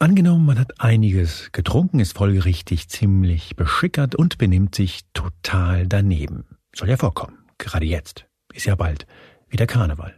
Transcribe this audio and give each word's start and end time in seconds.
Angenommen, 0.00 0.46
man 0.46 0.60
hat 0.60 0.80
einiges 0.80 1.50
getrunken, 1.50 1.98
ist 1.98 2.16
folgerichtig 2.16 2.88
ziemlich 2.88 3.56
beschickert 3.56 4.14
und 4.14 4.38
benimmt 4.38 4.76
sich 4.76 5.00
total 5.12 5.88
daneben. 5.88 6.44
Soll 6.72 6.88
ja 6.88 6.96
vorkommen. 6.96 7.38
Gerade 7.58 7.84
jetzt. 7.84 8.26
Ist 8.54 8.66
ja 8.66 8.76
bald 8.76 9.08
wieder 9.48 9.66
Karneval. 9.66 10.14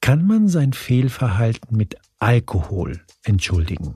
Kann 0.00 0.26
man 0.26 0.48
sein 0.48 0.72
Fehlverhalten 0.72 1.76
mit 1.76 1.96
Alkohol 2.18 3.02
entschuldigen? 3.24 3.94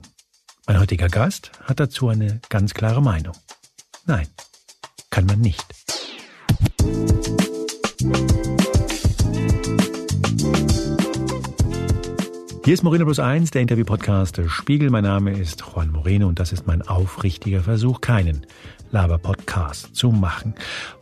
Mein 0.67 0.79
heutiger 0.79 1.09
Gast 1.09 1.51
hat 1.63 1.79
dazu 1.79 2.09
eine 2.09 2.39
ganz 2.49 2.75
klare 2.75 3.01
Meinung. 3.01 3.35
Nein, 4.05 4.27
kann 5.09 5.25
man 5.25 5.41
nicht. 5.41 5.65
Hier 12.69 12.75
ist 12.75 12.83
Moreno 12.83 13.05
Plus 13.05 13.17
1, 13.17 13.49
der 13.49 13.63
Interview-Podcast 13.63 14.41
Spiegel. 14.45 14.91
Mein 14.91 15.03
Name 15.03 15.31
ist 15.31 15.63
Juan 15.63 15.89
Moreno 15.89 16.27
und 16.27 16.39
das 16.39 16.53
ist 16.53 16.67
mein 16.67 16.83
aufrichtiger 16.83 17.61
Versuch, 17.61 17.99
keinen 17.99 18.45
Laber-Podcast 18.91 19.95
zu 19.95 20.11
machen. 20.11 20.53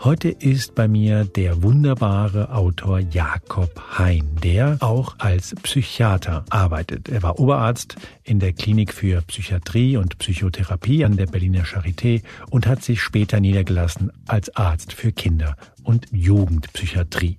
Heute 0.02 0.30
ist 0.30 0.76
bei 0.76 0.88
mir 0.88 1.26
der 1.26 1.64
wunderbare 1.64 2.54
Autor 2.54 3.00
Jakob 3.00 4.00
Hein, 4.00 4.38
der 4.42 4.78
auch 4.80 5.16
als 5.18 5.56
Psychiater 5.62 6.46
arbeitet. 6.50 7.10
Er 7.10 7.22
war 7.22 7.38
Oberarzt 7.38 7.98
in 8.24 8.40
der 8.40 8.54
Klinik 8.54 8.94
für 8.94 9.22
Psychiatrie 9.24 9.98
und 9.98 10.20
Psychotherapie 10.20 11.04
an 11.04 11.18
der 11.18 11.26
Berliner 11.26 11.66
Charité 11.66 12.24
und 12.50 12.66
hat 12.66 12.82
sich 12.82 13.02
später 13.02 13.42
niedergelassen 13.42 14.14
als 14.26 14.56
Arzt 14.56 14.94
für 14.94 15.12
Kinder 15.12 15.58
und 15.88 16.08
Jugendpsychiatrie. 16.12 17.38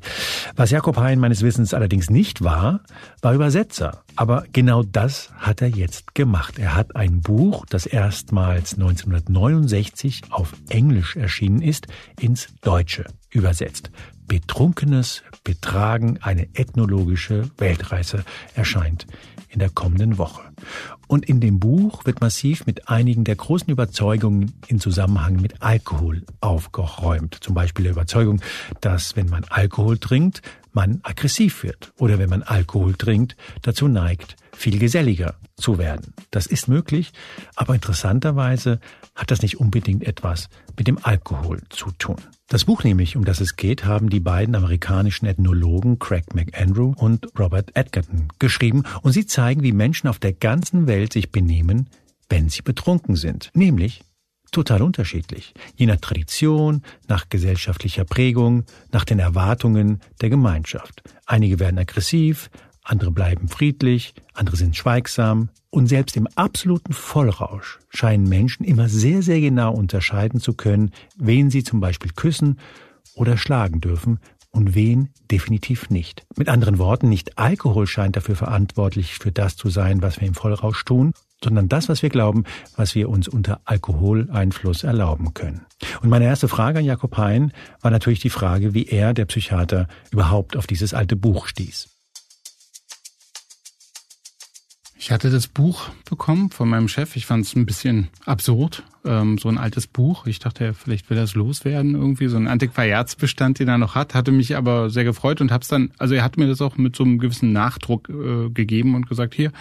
Was 0.56 0.70
Jakob 0.70 0.96
Hein 0.96 1.20
meines 1.20 1.42
Wissens 1.42 1.74
allerdings 1.74 2.08
nicht 2.08 2.42
war, 2.42 2.80
war 3.20 3.34
Übersetzer. 3.34 4.02
Aber 4.16 4.44
genau 4.52 4.82
das 4.82 5.30
hat 5.36 5.60
er 5.60 5.68
jetzt 5.68 6.14
gemacht. 6.14 6.58
Er 6.58 6.74
hat 6.74 6.96
ein 6.96 7.20
Buch, 7.20 7.66
das 7.68 7.84
erstmals 7.84 8.74
1969 8.74 10.22
auf 10.30 10.54
Englisch 10.70 11.14
erschienen 11.16 11.60
ist, 11.60 11.88
ins 12.18 12.48
Deutsche 12.62 13.04
übersetzt. 13.30 13.90
Betrunkenes 14.28 15.22
Betragen, 15.42 16.18
eine 16.20 16.46
ethnologische 16.54 17.50
Weltreise 17.56 18.24
erscheint 18.54 19.06
in 19.48 19.58
der 19.58 19.70
kommenden 19.70 20.18
Woche. 20.18 20.42
Und 21.06 21.26
in 21.26 21.40
dem 21.40 21.58
Buch 21.58 22.04
wird 22.04 22.20
massiv 22.20 22.66
mit 22.66 22.88
einigen 22.88 23.24
der 23.24 23.36
großen 23.36 23.70
Überzeugungen 23.70 24.52
in 24.66 24.78
Zusammenhang 24.78 25.40
mit 25.40 25.62
Alkohol 25.62 26.24
aufgeräumt. 26.40 27.38
Zum 27.40 27.54
Beispiel 27.54 27.84
der 27.84 27.92
Überzeugung, 27.92 28.42
dass 28.82 29.16
wenn 29.16 29.30
man 29.30 29.44
Alkohol 29.44 29.98
trinkt, 29.98 30.42
man 30.72 31.00
aggressiv 31.02 31.62
wird 31.62 31.92
oder 31.98 32.18
wenn 32.18 32.28
man 32.28 32.42
Alkohol 32.42 32.94
trinkt, 32.94 33.36
dazu 33.62 33.88
neigt, 33.88 34.36
viel 34.58 34.78
geselliger 34.78 35.36
zu 35.56 35.78
werden. 35.78 36.14
Das 36.30 36.46
ist 36.46 36.68
möglich, 36.68 37.12
aber 37.56 37.74
interessanterweise 37.74 38.80
hat 39.14 39.30
das 39.30 39.42
nicht 39.42 39.58
unbedingt 39.58 40.04
etwas 40.04 40.48
mit 40.76 40.88
dem 40.88 40.98
Alkohol 41.02 41.62
zu 41.70 41.90
tun. 41.92 42.16
Das 42.48 42.64
Buch 42.64 42.82
nämlich, 42.82 43.16
um 43.16 43.24
das 43.24 43.40
es 43.40 43.56
geht, 43.56 43.84
haben 43.84 44.10
die 44.10 44.20
beiden 44.20 44.54
amerikanischen 44.54 45.26
Ethnologen 45.26 45.98
Craig 45.98 46.34
McAndrew 46.34 46.94
und 46.96 47.26
Robert 47.38 47.70
Edgerton 47.74 48.28
geschrieben 48.38 48.84
und 49.02 49.12
sie 49.12 49.26
zeigen, 49.26 49.62
wie 49.62 49.72
Menschen 49.72 50.08
auf 50.08 50.18
der 50.18 50.32
ganzen 50.32 50.86
Welt 50.86 51.12
sich 51.12 51.30
benehmen, 51.30 51.90
wenn 52.28 52.48
sie 52.48 52.62
betrunken 52.62 53.16
sind. 53.16 53.50
Nämlich 53.54 54.02
total 54.50 54.82
unterschiedlich, 54.82 55.52
je 55.76 55.86
nach 55.86 55.96
Tradition, 55.96 56.82
nach 57.06 57.28
gesellschaftlicher 57.28 58.04
Prägung, 58.04 58.64
nach 58.92 59.04
den 59.04 59.18
Erwartungen 59.18 60.00
der 60.20 60.30
Gemeinschaft. 60.30 61.02
Einige 61.26 61.58
werden 61.58 61.78
aggressiv, 61.78 62.50
andere 62.88 63.10
bleiben 63.10 63.48
friedlich, 63.48 64.14
andere 64.34 64.56
sind 64.56 64.76
schweigsam, 64.76 65.50
und 65.70 65.86
selbst 65.86 66.16
im 66.16 66.26
absoluten 66.34 66.94
Vollrausch 66.94 67.78
scheinen 67.90 68.28
Menschen 68.28 68.64
immer 68.64 68.88
sehr, 68.88 69.22
sehr 69.22 69.40
genau 69.40 69.74
unterscheiden 69.74 70.40
zu 70.40 70.54
können, 70.54 70.92
wen 71.16 71.50
sie 71.50 71.62
zum 71.62 71.80
Beispiel 71.80 72.10
küssen 72.16 72.58
oder 73.14 73.36
schlagen 73.36 73.80
dürfen 73.80 74.18
und 74.50 74.74
wen 74.74 75.10
definitiv 75.30 75.90
nicht. 75.90 76.26
Mit 76.36 76.48
anderen 76.48 76.78
Worten, 76.78 77.10
nicht 77.10 77.38
Alkohol 77.38 77.86
scheint 77.86 78.16
dafür 78.16 78.34
verantwortlich 78.34 79.14
für 79.14 79.30
das 79.30 79.56
zu 79.56 79.68
sein, 79.68 80.00
was 80.00 80.20
wir 80.20 80.26
im 80.26 80.34
Vollrausch 80.34 80.84
tun, 80.84 81.12
sondern 81.44 81.68
das, 81.68 81.88
was 81.88 82.02
wir 82.02 82.08
glauben, 82.08 82.44
was 82.74 82.94
wir 82.94 83.10
uns 83.10 83.28
unter 83.28 83.60
Alkoholeinfluss 83.64 84.84
erlauben 84.84 85.34
können. 85.34 85.66
Und 86.00 86.08
meine 86.08 86.24
erste 86.24 86.48
Frage 86.48 86.78
an 86.78 86.84
Jakob 86.84 87.16
Hein 87.18 87.52
war 87.82 87.90
natürlich 87.90 88.20
die 88.20 88.30
Frage, 88.30 88.72
wie 88.72 88.86
er, 88.86 89.12
der 89.12 89.26
Psychiater, 89.26 89.86
überhaupt 90.10 90.56
auf 90.56 90.66
dieses 90.66 90.94
alte 90.94 91.14
Buch 91.14 91.46
stieß. 91.46 91.97
Ich 94.98 95.12
hatte 95.12 95.30
das 95.30 95.46
Buch 95.46 95.90
bekommen 96.04 96.50
von 96.50 96.68
meinem 96.68 96.88
Chef. 96.88 97.14
Ich 97.14 97.24
fand 97.24 97.46
es 97.46 97.54
ein 97.54 97.66
bisschen 97.66 98.08
absurd, 98.26 98.82
ähm, 99.08 99.38
so 99.38 99.48
ein 99.48 99.58
altes 99.58 99.86
Buch. 99.86 100.26
Ich 100.26 100.38
dachte, 100.38 100.74
vielleicht 100.74 101.08
will 101.10 101.16
das 101.16 101.34
loswerden 101.34 101.94
irgendwie, 101.94 102.28
so 102.28 102.36
ein 102.36 102.46
Antiquariatsbestand, 102.46 103.58
den 103.58 103.68
er 103.68 103.78
noch 103.78 103.94
hat. 103.94 104.14
Hatte 104.14 104.32
mich 104.32 104.56
aber 104.56 104.90
sehr 104.90 105.04
gefreut 105.04 105.40
und 105.40 105.50
hab's 105.50 105.68
dann, 105.68 105.90
also 105.98 106.14
er 106.14 106.22
hat 106.22 106.36
mir 106.36 106.46
das 106.46 106.60
auch 106.60 106.76
mit 106.76 106.94
so 106.94 107.04
einem 107.04 107.18
gewissen 107.18 107.52
Nachdruck 107.52 108.08
äh, 108.08 108.50
gegeben 108.50 108.94
und 108.94 109.08
gesagt, 109.08 109.34
hier, 109.34 109.52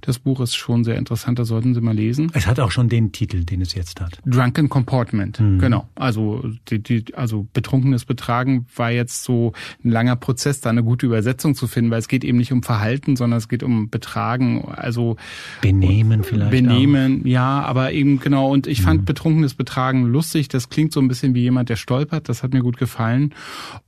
das 0.00 0.18
Buch 0.18 0.40
ist 0.40 0.54
schon 0.54 0.84
sehr 0.84 0.96
interessant, 0.96 1.38
das 1.38 1.48
sollten 1.48 1.74
Sie 1.74 1.80
mal 1.80 1.94
lesen. 1.94 2.30
Es 2.34 2.46
hat 2.46 2.58
auch 2.60 2.70
schon 2.70 2.88
den 2.88 3.12
Titel, 3.12 3.44
den 3.44 3.60
es 3.60 3.74
jetzt 3.74 4.00
hat. 4.00 4.20
Drunken 4.24 4.68
Comportment, 4.68 5.40
mhm. 5.40 5.58
genau. 5.58 5.88
Also 5.94 6.42
die, 6.68 6.82
die, 6.82 7.14
also 7.14 7.46
betrunkenes 7.52 8.04
Betragen 8.04 8.66
war 8.74 8.90
jetzt 8.90 9.24
so 9.24 9.52
ein 9.84 9.90
langer 9.90 10.16
Prozess, 10.16 10.60
da 10.60 10.70
eine 10.70 10.82
gute 10.82 11.06
Übersetzung 11.06 11.54
zu 11.54 11.66
finden, 11.66 11.90
weil 11.90 11.98
es 11.98 12.08
geht 12.08 12.24
eben 12.24 12.38
nicht 12.38 12.52
um 12.52 12.62
Verhalten, 12.62 13.16
sondern 13.16 13.38
es 13.38 13.48
geht 13.48 13.62
um 13.62 13.90
Betragen 13.90 14.64
also 14.68 15.16
Benehmen 15.60 16.22
vielleicht. 16.22 16.50
Benehmen, 16.50 17.22
auch. 17.22 17.26
ja, 17.26 17.62
aber 17.62 17.92
eben 17.92 18.20
genau. 18.20 18.50
Und 18.50 18.66
ich 18.66 18.82
fand 18.82 18.93
mhm. 18.98 19.04
betrunkenes 19.04 19.54
Betragen 19.54 20.04
lustig. 20.04 20.48
Das 20.48 20.68
klingt 20.68 20.92
so 20.92 21.00
ein 21.00 21.08
bisschen 21.08 21.34
wie 21.34 21.42
jemand, 21.42 21.68
der 21.68 21.76
stolpert. 21.76 22.28
Das 22.28 22.42
hat 22.42 22.52
mir 22.52 22.60
gut 22.60 22.76
gefallen. 22.76 23.34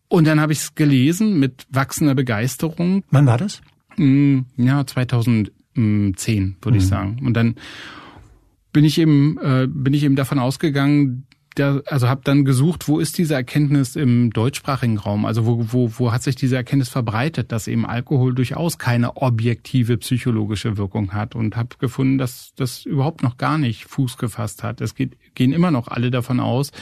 Und 0.08 0.26
dann 0.26 0.40
habe 0.40 0.52
ich 0.52 0.58
es 0.60 0.74
gelesen 0.74 1.38
mit 1.38 1.66
wachsender 1.70 2.14
Begeisterung. 2.14 3.04
Wann 3.10 3.26
war 3.26 3.38
das? 3.38 3.60
Hm, 3.96 4.46
ja, 4.56 4.86
2010 4.86 5.50
würde 5.74 6.70
mhm. 6.70 6.76
ich 6.76 6.86
sagen. 6.86 7.18
Und 7.24 7.34
dann 7.34 7.56
bin 8.72 8.84
ich 8.84 8.98
eben 8.98 9.38
äh, 9.38 9.66
bin 9.68 9.94
ich 9.94 10.04
eben 10.04 10.16
davon 10.16 10.38
ausgegangen, 10.38 11.26
der, 11.56 11.82
also 11.86 12.08
habe 12.08 12.20
dann 12.24 12.44
gesucht, 12.44 12.88
wo 12.88 12.98
ist 12.98 13.18
diese 13.18 13.34
Erkenntnis 13.34 13.96
im 13.96 14.30
deutschsprachigen 14.30 14.98
Raum? 14.98 15.24
Also 15.24 15.46
wo, 15.46 15.66
wo, 15.72 15.90
wo 15.96 16.12
hat 16.12 16.22
sich 16.22 16.36
diese 16.36 16.56
Erkenntnis 16.56 16.88
verbreitet, 16.88 17.52
dass 17.52 17.66
eben 17.66 17.86
Alkohol 17.86 18.34
durchaus 18.34 18.78
keine 18.78 19.16
objektive 19.16 19.96
psychologische 19.96 20.76
Wirkung 20.76 21.12
hat 21.12 21.34
und 21.34 21.56
habe 21.56 21.76
gefunden, 21.78 22.18
dass 22.18 22.52
das 22.56 22.84
überhaupt 22.84 23.22
noch 23.22 23.38
gar 23.38 23.58
nicht 23.58 23.86
Fuß 23.86 24.18
gefasst 24.18 24.62
hat. 24.62 24.80
Es 24.80 24.94
geht, 24.94 25.16
gehen 25.34 25.52
immer 25.52 25.70
noch 25.70 25.88
alle 25.88 26.10
davon 26.10 26.40
aus, 26.40 26.72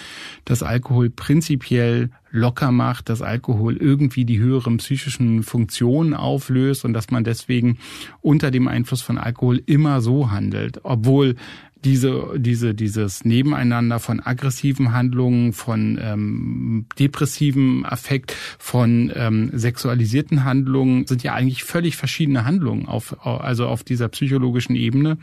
dass 0.44 0.62
Alkohol 0.62 1.10
prinzipiell 1.10 2.10
locker 2.30 2.72
macht, 2.72 3.08
dass 3.08 3.22
Alkohol 3.22 3.76
irgendwie 3.76 4.24
die 4.24 4.40
höheren 4.40 4.78
psychischen 4.78 5.44
Funktionen 5.44 6.14
auflöst 6.14 6.84
und 6.84 6.92
dass 6.92 7.10
man 7.10 7.22
deswegen 7.22 7.78
unter 8.22 8.50
dem 8.50 8.66
Einfluss 8.66 9.02
von 9.02 9.18
Alkohol 9.18 9.62
immer 9.66 10.00
so 10.00 10.32
handelt, 10.32 10.80
obwohl 10.82 11.36
diese, 11.84 12.34
diese, 12.38 12.74
dieses 12.74 13.24
Nebeneinander 13.24 13.98
von 13.98 14.20
aggressiven 14.20 14.92
Handlungen, 14.92 15.52
von 15.52 15.98
ähm, 16.00 16.86
depressiven 16.98 17.84
Affekt, 17.84 18.32
von 18.58 19.12
ähm, 19.14 19.50
sexualisierten 19.52 20.44
Handlungen 20.44 21.06
sind 21.06 21.22
ja 21.22 21.34
eigentlich 21.34 21.64
völlig 21.64 21.96
verschiedene 21.96 22.44
Handlungen 22.44 22.86
auf, 22.86 23.24
also 23.26 23.66
auf 23.66 23.84
dieser 23.84 24.08
psychologischen 24.08 24.76
Ebene. 24.76 25.18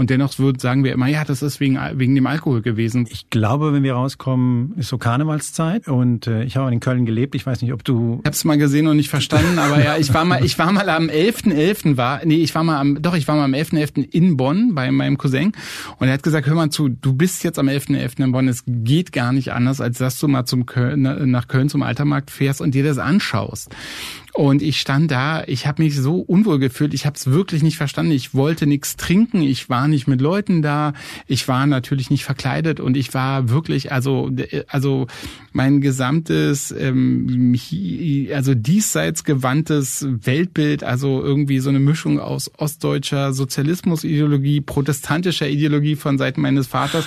Und 0.00 0.08
dennoch 0.08 0.38
wird, 0.38 0.62
sagen 0.62 0.82
wir 0.82 0.94
immer, 0.94 1.08
ja, 1.08 1.26
das 1.26 1.42
ist 1.42 1.60
wegen, 1.60 1.78
wegen 1.92 2.14
dem 2.14 2.26
Alkohol 2.26 2.62
gewesen. 2.62 3.06
Ich 3.10 3.28
glaube, 3.28 3.74
wenn 3.74 3.82
wir 3.82 3.92
rauskommen, 3.92 4.72
ist 4.78 4.88
so 4.88 4.96
Karnevalszeit 4.96 5.88
und 5.88 6.26
äh, 6.26 6.42
ich 6.44 6.56
habe 6.56 6.72
in 6.72 6.80
Köln 6.80 7.04
gelebt. 7.04 7.34
Ich 7.34 7.44
weiß 7.44 7.60
nicht, 7.60 7.74
ob 7.74 7.84
du... 7.84 8.14
Ich 8.22 8.24
habe 8.24 8.30
es 8.30 8.42
mal 8.46 8.56
gesehen 8.56 8.86
und 8.86 8.96
nicht 8.96 9.10
verstanden, 9.10 9.58
aber 9.58 9.84
ja, 9.84 9.98
ich 9.98 10.14
war 10.14 10.24
mal, 10.24 10.42
ich 10.42 10.58
war 10.58 10.72
mal 10.72 10.88
am 10.88 11.10
11.11. 11.10 11.52
.11. 11.52 11.96
war, 11.98 12.24
nee, 12.24 12.36
ich 12.36 12.54
war 12.54 12.64
mal 12.64 12.80
am, 12.80 13.02
doch, 13.02 13.14
ich 13.14 13.28
war 13.28 13.36
mal 13.36 13.44
am 13.44 13.52
11.11. 13.52 13.96
.11. 13.96 14.10
in 14.10 14.38
Bonn 14.38 14.74
bei 14.74 14.90
meinem 14.90 15.18
Cousin 15.18 15.52
und 15.98 16.06
er 16.06 16.14
hat 16.14 16.22
gesagt, 16.22 16.46
hör 16.46 16.54
mal 16.54 16.70
zu, 16.70 16.88
du 16.88 17.12
bist 17.12 17.44
jetzt 17.44 17.58
am 17.58 17.68
11.11. 17.68 18.16
.11. 18.16 18.24
in 18.24 18.32
Bonn, 18.32 18.48
es 18.48 18.64
geht 18.66 19.12
gar 19.12 19.34
nicht 19.34 19.52
anders, 19.52 19.82
als 19.82 19.98
dass 19.98 20.18
du 20.18 20.28
mal 20.28 20.46
zum 20.46 20.64
Köln, 20.64 21.02
nach 21.30 21.46
Köln 21.46 21.68
zum 21.68 21.82
Altermarkt 21.82 22.30
fährst 22.30 22.62
und 22.62 22.74
dir 22.74 22.84
das 22.84 22.96
anschaust. 22.96 23.68
Und 24.32 24.62
ich 24.62 24.80
stand 24.80 25.10
da, 25.10 25.42
ich 25.46 25.66
habe 25.66 25.82
mich 25.82 25.96
so 25.96 26.20
unwohl 26.20 26.58
gefühlt, 26.58 26.94
ich 26.94 27.06
habe 27.06 27.16
es 27.16 27.26
wirklich 27.26 27.62
nicht 27.62 27.76
verstanden. 27.76 28.12
Ich 28.12 28.34
wollte 28.34 28.66
nichts 28.66 28.96
trinken, 28.96 29.42
ich 29.42 29.68
war 29.68 29.88
nicht 29.88 30.06
mit 30.06 30.20
Leuten 30.20 30.62
da, 30.62 30.92
ich 31.26 31.48
war 31.48 31.66
natürlich 31.66 32.10
nicht 32.10 32.24
verkleidet 32.24 32.80
und 32.80 32.96
ich 32.96 33.12
war 33.14 33.48
wirklich, 33.48 33.92
also, 33.92 34.30
also 34.68 35.06
mein 35.52 35.80
gesamtes, 35.80 36.70
ähm, 36.70 37.56
also 38.32 38.54
diesseits 38.54 39.24
gewandtes 39.24 40.06
Weltbild, 40.08 40.84
also 40.84 41.22
irgendwie 41.22 41.58
so 41.58 41.70
eine 41.70 41.80
Mischung 41.80 42.20
aus 42.20 42.50
ostdeutscher 42.56 43.32
Sozialismusideologie, 43.32 44.60
protestantischer 44.60 45.48
Ideologie 45.48 45.96
von 45.96 46.18
Seiten 46.18 46.40
meines 46.40 46.66
Vaters 46.66 47.06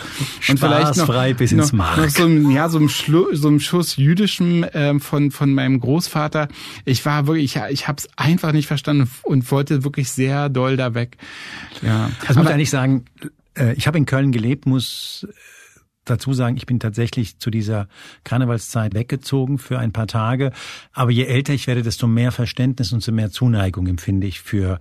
und 0.49 0.59
vielleicht 0.59 0.97
noch, 0.97 1.37
bis 1.37 1.51
ins 1.51 1.71
Mark. 1.71 1.97
noch 1.97 2.09
so, 2.09 2.25
ein, 2.25 2.51
ja, 2.51 2.67
so, 2.69 2.79
ein 2.79 2.89
Schlu 2.89 3.27
so 3.33 3.47
ein 3.47 3.59
Schuss 3.59 3.95
jüdischem 3.95 4.65
ähm, 4.73 4.99
von, 4.99 5.31
von 5.31 5.53
meinem 5.53 5.79
Großvater. 5.79 6.47
Ich 6.85 7.05
war 7.05 7.12
war 7.13 7.27
wirklich, 7.27 7.55
ich, 7.55 7.61
ich 7.69 7.87
habe 7.87 7.97
es 7.97 8.09
einfach 8.17 8.51
nicht 8.51 8.67
verstanden 8.67 9.09
und 9.23 9.49
wollte 9.51 9.83
wirklich 9.83 10.09
sehr 10.09 10.49
doll 10.49 10.77
da 10.77 10.93
weg. 10.93 11.17
Ja. 11.81 12.11
Also 12.27 12.39
muss 12.39 12.49
ich 12.49 12.55
eigentlich 12.55 12.69
sagen, 12.69 13.05
äh, 13.55 13.73
ich 13.73 13.87
habe 13.87 13.97
in 13.97 14.05
Köln 14.05 14.31
gelebt, 14.31 14.65
muss 14.65 15.27
dazu 16.05 16.33
sagen, 16.33 16.57
ich 16.57 16.65
bin 16.65 16.79
tatsächlich 16.79 17.39
zu 17.39 17.49
dieser 17.49 17.87
Karnevalszeit 18.23 18.93
weggezogen 18.93 19.57
für 19.57 19.79
ein 19.79 19.93
paar 19.93 20.07
Tage. 20.07 20.51
Aber 20.91 21.11
je 21.11 21.25
älter 21.25 21.53
ich 21.53 21.67
werde, 21.67 21.81
desto 21.81 22.07
mehr 22.07 22.31
Verständnis 22.31 22.91
und 22.91 23.01
so 23.01 23.11
mehr 23.11 23.31
Zuneigung 23.31 23.87
empfinde 23.87 24.27
ich 24.27 24.41
für 24.41 24.79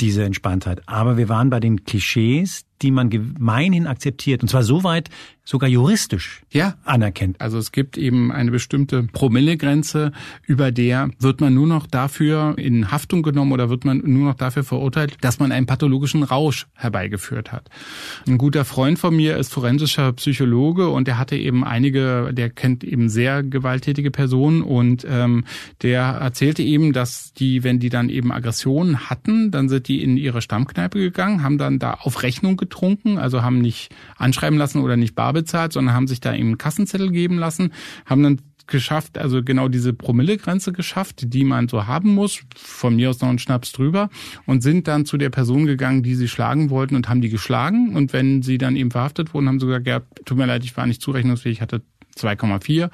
diese 0.00 0.24
Entspanntheit. 0.24 0.82
Aber 0.86 1.16
wir 1.16 1.28
waren 1.28 1.50
bei 1.50 1.58
den 1.58 1.84
Klischees, 1.84 2.64
die 2.82 2.90
man 2.90 3.10
gemeinhin 3.10 3.86
akzeptiert. 3.86 4.42
Und 4.42 4.48
zwar 4.48 4.62
so 4.62 4.84
weit, 4.84 5.10
sogar 5.44 5.68
juristisch 5.68 6.42
ja. 6.50 6.74
anerkennt. 6.84 7.40
Also 7.40 7.58
es 7.58 7.72
gibt 7.72 7.98
eben 7.98 8.30
eine 8.30 8.52
bestimmte 8.52 9.02
Promillegrenze, 9.02 10.12
über 10.46 10.70
der 10.70 11.10
wird 11.18 11.40
man 11.40 11.52
nur 11.52 11.66
noch 11.66 11.86
dafür 11.86 12.54
in 12.58 12.92
Haftung 12.92 13.22
genommen 13.22 13.52
oder 13.52 13.68
wird 13.68 13.84
man 13.84 13.98
nur 13.98 14.28
noch 14.28 14.34
dafür 14.34 14.62
verurteilt, 14.62 15.16
dass 15.20 15.40
man 15.40 15.50
einen 15.50 15.66
pathologischen 15.66 16.22
Rausch 16.22 16.68
herbeigeführt 16.74 17.50
hat. 17.50 17.68
Ein 18.28 18.38
guter 18.38 18.64
Freund 18.64 18.98
von 19.00 19.16
mir 19.16 19.36
ist 19.36 19.52
forensischer 19.52 20.12
Psychologe 20.12 20.88
und 20.88 21.08
der 21.08 21.18
hatte 21.18 21.36
eben 21.36 21.64
einige, 21.64 22.30
der 22.32 22.50
kennt 22.50 22.84
eben 22.84 23.08
sehr 23.08 23.42
gewalttätige 23.42 24.12
Personen 24.12 24.62
und 24.62 25.04
ähm, 25.08 25.44
der 25.82 26.02
erzählte 26.02 26.62
eben, 26.62 26.92
dass 26.92 27.32
die, 27.34 27.64
wenn 27.64 27.80
die 27.80 27.88
dann 27.88 28.10
eben 28.10 28.30
Aggressionen 28.30 29.10
hatten, 29.10 29.50
dann 29.50 29.68
sind 29.68 29.88
die 29.88 30.02
in 30.02 30.16
ihre 30.16 30.40
Stammkneipe 30.40 31.00
gegangen, 31.00 31.42
haben 31.42 31.58
dann 31.58 31.80
da 31.80 31.94
auf 31.94 32.22
Rechnung 32.22 32.56
getrunken, 32.56 32.71
also 33.18 33.42
haben 33.42 33.60
nicht 33.60 33.94
anschreiben 34.16 34.58
lassen 34.58 34.82
oder 34.82 34.96
nicht 34.96 35.14
bar 35.14 35.32
bezahlt, 35.32 35.72
sondern 35.72 35.94
haben 35.94 36.08
sich 36.08 36.20
da 36.20 36.34
eben 36.34 36.48
einen 36.48 36.58
Kassenzettel 36.58 37.10
geben 37.10 37.38
lassen, 37.38 37.72
haben 38.06 38.22
dann 38.22 38.40
geschafft, 38.66 39.18
also 39.18 39.42
genau 39.42 39.68
diese 39.68 39.92
Promillegrenze 39.92 40.72
geschafft, 40.72 41.32
die 41.32 41.44
man 41.44 41.68
so 41.68 41.86
haben 41.86 42.10
muss, 42.14 42.42
von 42.56 42.96
mir 42.96 43.10
aus 43.10 43.20
noch 43.20 43.28
einen 43.28 43.38
Schnaps 43.38 43.72
drüber 43.72 44.08
und 44.46 44.62
sind 44.62 44.88
dann 44.88 45.04
zu 45.04 45.16
der 45.18 45.30
Person 45.30 45.66
gegangen, 45.66 46.02
die 46.02 46.14
sie 46.14 46.28
schlagen 46.28 46.70
wollten 46.70 46.96
und 46.96 47.08
haben 47.08 47.20
die 47.20 47.28
geschlagen. 47.28 47.94
Und 47.94 48.12
wenn 48.12 48.42
sie 48.42 48.58
dann 48.58 48.76
eben 48.76 48.90
verhaftet 48.90 49.34
wurden, 49.34 49.48
haben 49.48 49.60
sie 49.60 49.66
gesagt, 49.66 49.86
ja, 49.86 50.00
tut 50.24 50.38
mir 50.38 50.46
leid, 50.46 50.64
ich 50.64 50.76
war 50.76 50.86
nicht 50.86 51.02
zurechnungsfähig, 51.02 51.60
hatte 51.60 51.82
2,4. 52.16 52.90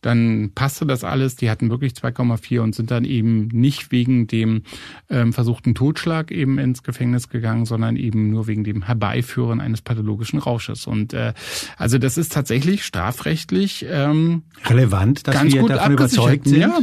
Dann 0.00 0.52
passte 0.54 0.86
das 0.86 1.04
alles. 1.04 1.36
Die 1.36 1.50
hatten 1.50 1.70
wirklich 1.70 1.92
2,4 1.92 2.60
und 2.60 2.74
sind 2.74 2.90
dann 2.90 3.04
eben 3.04 3.48
nicht 3.48 3.92
wegen 3.92 4.26
dem 4.26 4.62
ähm, 5.10 5.32
versuchten 5.32 5.74
Totschlag 5.74 6.30
eben 6.30 6.58
ins 6.58 6.82
Gefängnis 6.82 7.28
gegangen, 7.28 7.64
sondern 7.66 7.96
eben 7.96 8.30
nur 8.30 8.46
wegen 8.46 8.64
dem 8.64 8.82
Herbeiführen 8.82 9.60
eines 9.60 9.82
pathologischen 9.82 10.38
Rausches. 10.38 10.86
Und 10.86 11.12
äh, 11.12 11.32
also 11.76 11.98
das 11.98 12.18
ist 12.18 12.32
tatsächlich 12.32 12.84
strafrechtlich 12.84 13.86
ähm, 13.88 14.42
relevant, 14.64 15.26
dass 15.26 15.44
wir 15.44 15.66
davon 15.66 15.92
überzeugt 15.92 16.48
sind, 16.48 16.60
ja. 16.60 16.78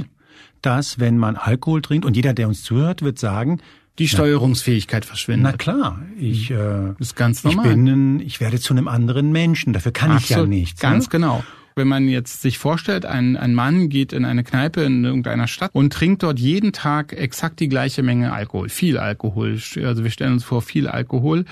dass 0.62 1.00
wenn 1.00 1.18
man 1.18 1.36
Alkohol 1.36 1.82
trinkt 1.82 2.06
und 2.06 2.16
jeder, 2.16 2.34
der 2.34 2.48
uns 2.48 2.64
zuhört, 2.64 3.02
wird 3.02 3.20
sagen, 3.20 3.60
die 4.00 4.08
Steuerungsfähigkeit 4.08 5.06
verschwindet. 5.06 5.52
Na 5.52 5.58
klar, 5.58 6.02
ich 6.18 6.50
äh, 6.50 6.94
ist 6.98 7.16
ganz 7.16 7.44
normal. 7.44 7.68
Ich 7.68 7.74
bin, 7.74 8.20
ich 8.20 8.40
werde 8.40 8.60
zu 8.60 8.74
einem 8.74 8.88
anderen 8.88 9.32
Menschen. 9.32 9.74
Dafür 9.74 9.92
kann 9.92 10.12
Absolut, 10.12 10.30
ich 10.30 10.30
ja 10.30 10.46
nichts. 10.46 10.82
Ganz 10.82 11.06
ne? 11.06 11.10
genau. 11.12 11.44
Wenn 11.76 11.88
man 11.88 12.08
jetzt 12.08 12.42
sich 12.42 12.58
vorstellt, 12.58 13.06
ein, 13.06 13.38
ein 13.38 13.54
Mann 13.54 13.90
geht 13.90 14.14
in 14.14 14.26
eine 14.26 14.44
Kneipe 14.44 14.82
in 14.82 15.04
irgendeiner 15.04 15.48
Stadt 15.48 15.72
und 15.74 15.94
trinkt 15.94 16.24
dort 16.24 16.40
jeden 16.40 16.74
Tag 16.74 17.14
exakt 17.14 17.60
die 17.60 17.70
gleiche 17.70 18.04
Menge 18.04 18.34
Alkohol, 18.34 18.70
viel 18.70 18.98
Alkohol. 18.98 19.60
Also 19.84 20.04
wir 20.04 20.12
stellen 20.12 20.34
uns 20.34 20.44
vor, 20.44 20.62
viel 20.62 20.88
Alkohol. 20.88 21.46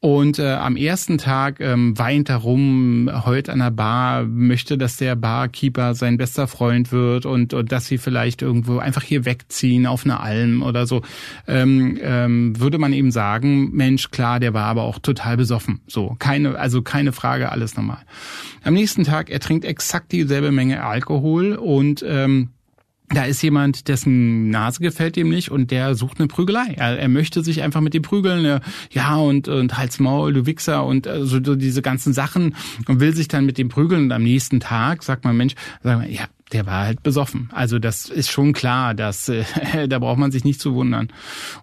Und 0.00 0.38
äh, 0.38 0.52
am 0.52 0.76
ersten 0.76 1.18
Tag 1.18 1.58
ähm, 1.58 1.98
weint 1.98 2.28
er 2.28 2.36
rum, 2.36 3.10
heult 3.26 3.50
an 3.50 3.58
der 3.58 3.72
Bar, 3.72 4.22
möchte, 4.22 4.78
dass 4.78 4.96
der 4.96 5.16
Barkeeper 5.16 5.96
sein 5.96 6.18
bester 6.18 6.46
Freund 6.46 6.92
wird 6.92 7.26
und, 7.26 7.52
und 7.52 7.72
dass 7.72 7.86
sie 7.86 7.98
vielleicht 7.98 8.40
irgendwo 8.40 8.78
einfach 8.78 9.02
hier 9.02 9.24
wegziehen 9.24 9.86
auf 9.86 10.04
eine 10.04 10.20
Alm 10.20 10.62
oder 10.62 10.86
so. 10.86 11.02
Ähm, 11.48 11.98
ähm, 12.00 12.60
würde 12.60 12.78
man 12.78 12.92
eben 12.92 13.10
sagen, 13.10 13.72
Mensch, 13.72 14.12
klar, 14.12 14.38
der 14.38 14.54
war 14.54 14.66
aber 14.66 14.82
auch 14.82 15.00
total 15.00 15.36
besoffen. 15.36 15.80
So, 15.88 16.14
keine, 16.20 16.56
also 16.56 16.80
keine 16.80 17.10
Frage, 17.10 17.50
alles 17.50 17.76
normal. 17.76 18.02
Am 18.62 18.74
nächsten 18.74 19.02
Tag, 19.02 19.30
er 19.30 19.40
trinkt 19.40 19.57
exakt 19.64 20.12
dieselbe 20.12 20.52
Menge 20.52 20.82
Alkohol 20.84 21.54
und 21.54 22.04
ähm, 22.06 22.50
da 23.10 23.24
ist 23.24 23.40
jemand, 23.42 23.88
dessen 23.88 24.50
Nase 24.50 24.80
gefällt 24.80 25.16
ihm 25.16 25.30
nicht 25.30 25.50
und 25.50 25.70
der 25.70 25.94
sucht 25.94 26.18
eine 26.18 26.28
Prügelei. 26.28 26.74
Er, 26.76 26.98
er 26.98 27.08
möchte 27.08 27.42
sich 27.42 27.62
einfach 27.62 27.80
mit 27.80 27.94
dem 27.94 28.02
prügeln, 28.02 28.44
äh, 28.44 28.60
ja 28.90 29.16
und 29.16 29.48
und 29.48 29.78
Hals 29.78 29.98
Maul, 29.98 30.34
du 30.34 30.46
Wichser 30.46 30.84
und 30.84 31.06
äh, 31.06 31.24
so 31.24 31.40
diese 31.40 31.80
ganzen 31.80 32.12
Sachen 32.12 32.54
und 32.86 33.00
will 33.00 33.14
sich 33.14 33.28
dann 33.28 33.46
mit 33.46 33.56
dem 33.56 33.68
prügeln 33.68 34.04
und 34.04 34.12
am 34.12 34.22
nächsten 34.22 34.60
Tag 34.60 35.02
sagt 35.02 35.24
man 35.24 35.36
Mensch, 35.36 35.54
sag 35.82 35.98
mal, 35.98 36.10
ja, 36.10 36.24
der 36.52 36.66
war 36.66 36.84
halt 36.84 37.02
besoffen. 37.02 37.48
Also 37.52 37.78
das 37.78 38.08
ist 38.08 38.30
schon 38.30 38.52
klar, 38.52 38.94
dass 38.94 39.28
äh, 39.28 39.44
da 39.88 39.98
braucht 39.98 40.18
man 40.18 40.30
sich 40.30 40.44
nicht 40.44 40.60
zu 40.60 40.74
wundern. 40.74 41.08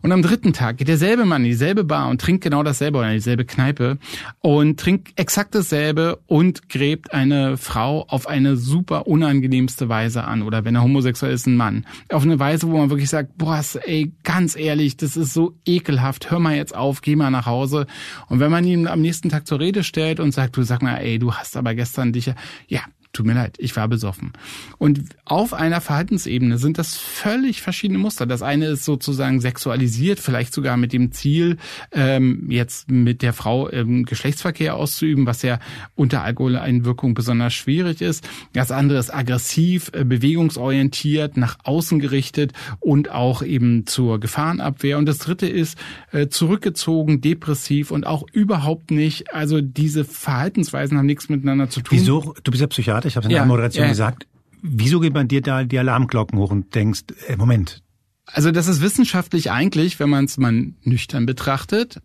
Und 0.01 0.11
am 0.11 0.21
dritten 0.21 0.53
Tag 0.53 0.77
geht 0.77 0.87
derselbe 0.87 1.25
Mann 1.25 1.43
in 1.43 1.51
dieselbe 1.51 1.83
Bar 1.83 2.09
und 2.09 2.21
trinkt 2.21 2.43
genau 2.43 2.63
dasselbe 2.63 2.99
oder 2.99 3.07
in 3.09 3.15
dieselbe 3.15 3.45
Kneipe 3.45 3.97
und 4.41 4.79
trinkt 4.79 5.19
exakt 5.19 5.55
dasselbe 5.55 6.19
und 6.27 6.69
gräbt 6.69 7.13
eine 7.13 7.57
Frau 7.57 8.05
auf 8.07 8.27
eine 8.27 8.57
super 8.57 9.07
unangenehmste 9.07 9.89
Weise 9.89 10.23
an 10.23 10.41
oder 10.41 10.65
wenn 10.65 10.75
er 10.75 10.83
homosexuell 10.83 11.33
ist, 11.33 11.47
ein 11.47 11.57
Mann. 11.57 11.85
Auf 12.09 12.23
eine 12.23 12.39
Weise, 12.39 12.67
wo 12.67 12.77
man 12.77 12.89
wirklich 12.89 13.09
sagt, 13.09 13.37
boah, 13.37 13.63
ey, 13.85 14.11
ganz 14.23 14.55
ehrlich, 14.55 14.97
das 14.97 15.17
ist 15.17 15.33
so 15.33 15.55
ekelhaft, 15.65 16.29
hör 16.29 16.39
mal 16.39 16.55
jetzt 16.55 16.75
auf, 16.75 17.01
geh 17.01 17.15
mal 17.15 17.31
nach 17.31 17.45
Hause. 17.45 17.87
Und 18.27 18.39
wenn 18.39 18.51
man 18.51 18.65
ihn 18.65 18.87
am 18.87 19.01
nächsten 19.01 19.29
Tag 19.29 19.47
zur 19.47 19.59
Rede 19.59 19.83
stellt 19.83 20.19
und 20.19 20.33
sagt, 20.33 20.57
du 20.57 20.63
sag 20.63 20.81
mal, 20.81 20.97
ey, 20.97 21.19
du 21.19 21.33
hast 21.33 21.57
aber 21.57 21.73
gestern 21.73 22.11
dich 22.11 22.31
ja, 22.67 22.81
tut 23.15 23.25
mir 23.25 23.33
leid, 23.33 23.55
ich 23.59 23.75
war 23.75 23.87
besoffen. 23.87 24.33
Und 24.77 25.01
auf 25.23 25.53
einer 25.53 25.81
Verhaltensebene 25.81 26.57
sind 26.57 26.77
das 26.77 26.95
völlig 26.95 27.61
verschiedene 27.61 27.97
Muster. 27.97 28.25
Das 28.25 28.41
eine 28.41 28.67
ist 28.67 28.85
sozusagen 28.85 29.39
sexualisiert, 29.39 30.19
vielleicht 30.19 30.53
sogar 30.53 30.77
mit 30.77 30.93
dem 30.93 31.11
Ziel, 31.11 31.57
ähm, 31.91 32.51
jetzt 32.51 32.91
mit 32.91 33.21
der 33.21 33.33
Frau 33.33 33.69
ähm, 33.71 34.03
Geschlechtsverkehr 34.05 34.75
auszuüben, 34.75 35.25
was 35.25 35.41
ja 35.41 35.59
unter 35.95 36.23
Alkoholeinwirkung 36.23 37.13
besonders 37.13 37.53
schwierig 37.53 38.01
ist. 38.01 38.27
Das 38.53 38.71
andere 38.71 38.99
ist 38.99 39.13
aggressiv, 39.13 39.91
äh, 39.93 40.03
bewegungsorientiert, 40.03 41.37
nach 41.37 41.57
außen 41.63 41.99
gerichtet 41.99 42.51
und 42.79 43.09
auch 43.09 43.41
eben 43.41 43.87
zur 43.87 44.19
Gefahrenabwehr. 44.19 44.97
Und 44.97 45.05
das 45.05 45.19
dritte 45.19 45.47
ist 45.47 45.77
äh, 46.11 46.27
zurückgezogen, 46.27 47.21
depressiv 47.21 47.91
und 47.91 48.05
auch 48.05 48.25
überhaupt 48.33 48.91
nicht, 48.91 49.33
also 49.33 49.61
diese 49.61 50.03
Verhaltensweisen 50.03 50.97
haben 50.97 51.05
nichts 51.05 51.29
miteinander 51.29 51.69
zu 51.69 51.81
tun. 51.81 51.97
Wieso? 51.97 52.35
Du 52.43 52.51
bist 52.51 52.61
ja 52.61 52.67
Psychiater 52.67 53.04
ich 53.05 53.15
habe 53.15 53.25
es 53.27 53.31
in 53.31 53.35
der 53.35 53.45
Moderation 53.45 53.83
ja. 53.83 53.89
gesagt. 53.89 54.27
Wieso 54.61 54.99
geht 54.99 55.13
bei 55.13 55.23
dir 55.23 55.41
da 55.41 55.63
die 55.63 55.77
Alarmglocken 55.77 56.39
hoch 56.39 56.51
und 56.51 56.73
denkst, 56.73 57.03
äh, 57.27 57.35
Moment. 57.35 57.83
Also 58.25 58.51
das 58.51 58.67
ist 58.67 58.81
wissenschaftlich 58.81 59.51
eigentlich, 59.51 59.99
wenn 59.99 60.09
man 60.09 60.25
es 60.25 60.37
mal 60.37 60.73
nüchtern 60.81 61.25
betrachtet, 61.25 62.01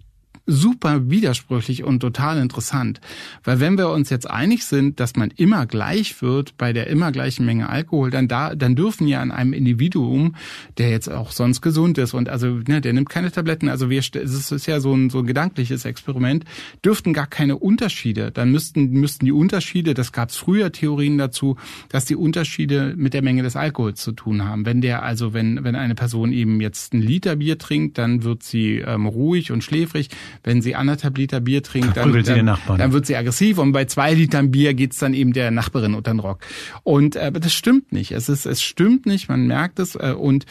super 0.46 1.10
widersprüchlich 1.10 1.84
und 1.84 2.00
total 2.00 2.38
interessant. 2.38 3.00
Weil 3.44 3.60
wenn 3.60 3.78
wir 3.78 3.90
uns 3.90 4.10
jetzt 4.10 4.28
einig 4.28 4.64
sind, 4.64 5.00
dass 5.00 5.16
man 5.16 5.30
immer 5.36 5.66
gleich 5.66 6.20
wird 6.22 6.56
bei 6.58 6.72
der 6.72 6.88
immer 6.88 7.12
gleichen 7.12 7.46
Menge 7.46 7.68
Alkohol, 7.68 8.10
dann 8.10 8.28
da, 8.28 8.54
dann 8.54 8.76
dürfen 8.76 9.06
ja 9.06 9.20
an 9.20 9.30
einem 9.30 9.52
Individuum, 9.52 10.36
der 10.78 10.90
jetzt 10.90 11.08
auch 11.10 11.30
sonst 11.30 11.60
gesund 11.60 11.98
ist 11.98 12.14
und 12.14 12.28
also, 12.28 12.60
ne, 12.66 12.80
der 12.80 12.92
nimmt 12.92 13.08
keine 13.08 13.30
Tabletten, 13.30 13.68
also 13.68 13.90
wir, 13.90 14.00
es 14.00 14.52
ist 14.52 14.66
ja 14.66 14.80
so 14.80 14.94
ein, 14.94 15.10
so 15.10 15.20
ein 15.20 15.26
gedankliches 15.26 15.84
Experiment, 15.84 16.44
dürften 16.84 17.12
gar 17.12 17.26
keine 17.26 17.56
Unterschiede. 17.56 18.30
Dann 18.30 18.50
müssten, 18.50 18.90
müssten 18.90 19.24
die 19.24 19.32
Unterschiede, 19.32 19.94
das 19.94 20.12
gab 20.12 20.30
es 20.30 20.36
früher 20.36 20.72
Theorien 20.72 21.18
dazu, 21.18 21.56
dass 21.88 22.04
die 22.04 22.16
Unterschiede 22.16 22.94
mit 22.96 23.14
der 23.14 23.22
Menge 23.22 23.42
des 23.42 23.56
Alkohols 23.56 24.00
zu 24.00 24.12
tun 24.12 24.44
haben. 24.44 24.66
Wenn 24.66 24.80
der, 24.80 25.02
also 25.02 25.32
wenn, 25.32 25.62
wenn 25.64 25.76
eine 25.76 25.94
Person 25.94 26.32
eben 26.32 26.60
jetzt 26.60 26.94
ein 26.94 27.00
Liter 27.00 27.36
Bier 27.36 27.58
trinkt, 27.58 27.98
dann 27.98 28.24
wird 28.24 28.42
sie 28.42 28.78
ähm, 28.78 29.06
ruhig 29.06 29.52
und 29.52 29.62
schläfrig 29.62 30.08
wenn 30.44 30.62
sie 30.62 30.74
anderthalb 30.74 31.18
Liter 31.18 31.40
Bier 31.40 31.62
trinkt, 31.62 31.96
dann, 31.96 32.12
dann, 32.12 32.58
dann, 32.66 32.92
wird 32.92 33.06
sie 33.06 33.16
aggressiv 33.16 33.58
und 33.58 33.72
bei 33.72 33.84
zwei 33.84 34.14
Litern 34.14 34.50
Bier 34.50 34.74
geht's 34.74 34.98
dann 34.98 35.14
eben 35.14 35.32
der 35.32 35.50
Nachbarin 35.50 35.94
unter 35.94 36.12
den 36.12 36.20
Rock. 36.20 36.40
Und 36.82 37.16
äh, 37.16 37.32
das 37.32 37.52
stimmt 37.52 37.92
nicht. 37.92 38.12
Es 38.12 38.28
ist, 38.28 38.46
es 38.46 38.62
stimmt 38.62 39.06
nicht. 39.06 39.28
Man 39.28 39.46
merkt 39.46 39.78
es 39.78 39.94
äh, 39.94 40.14
und 40.16 40.46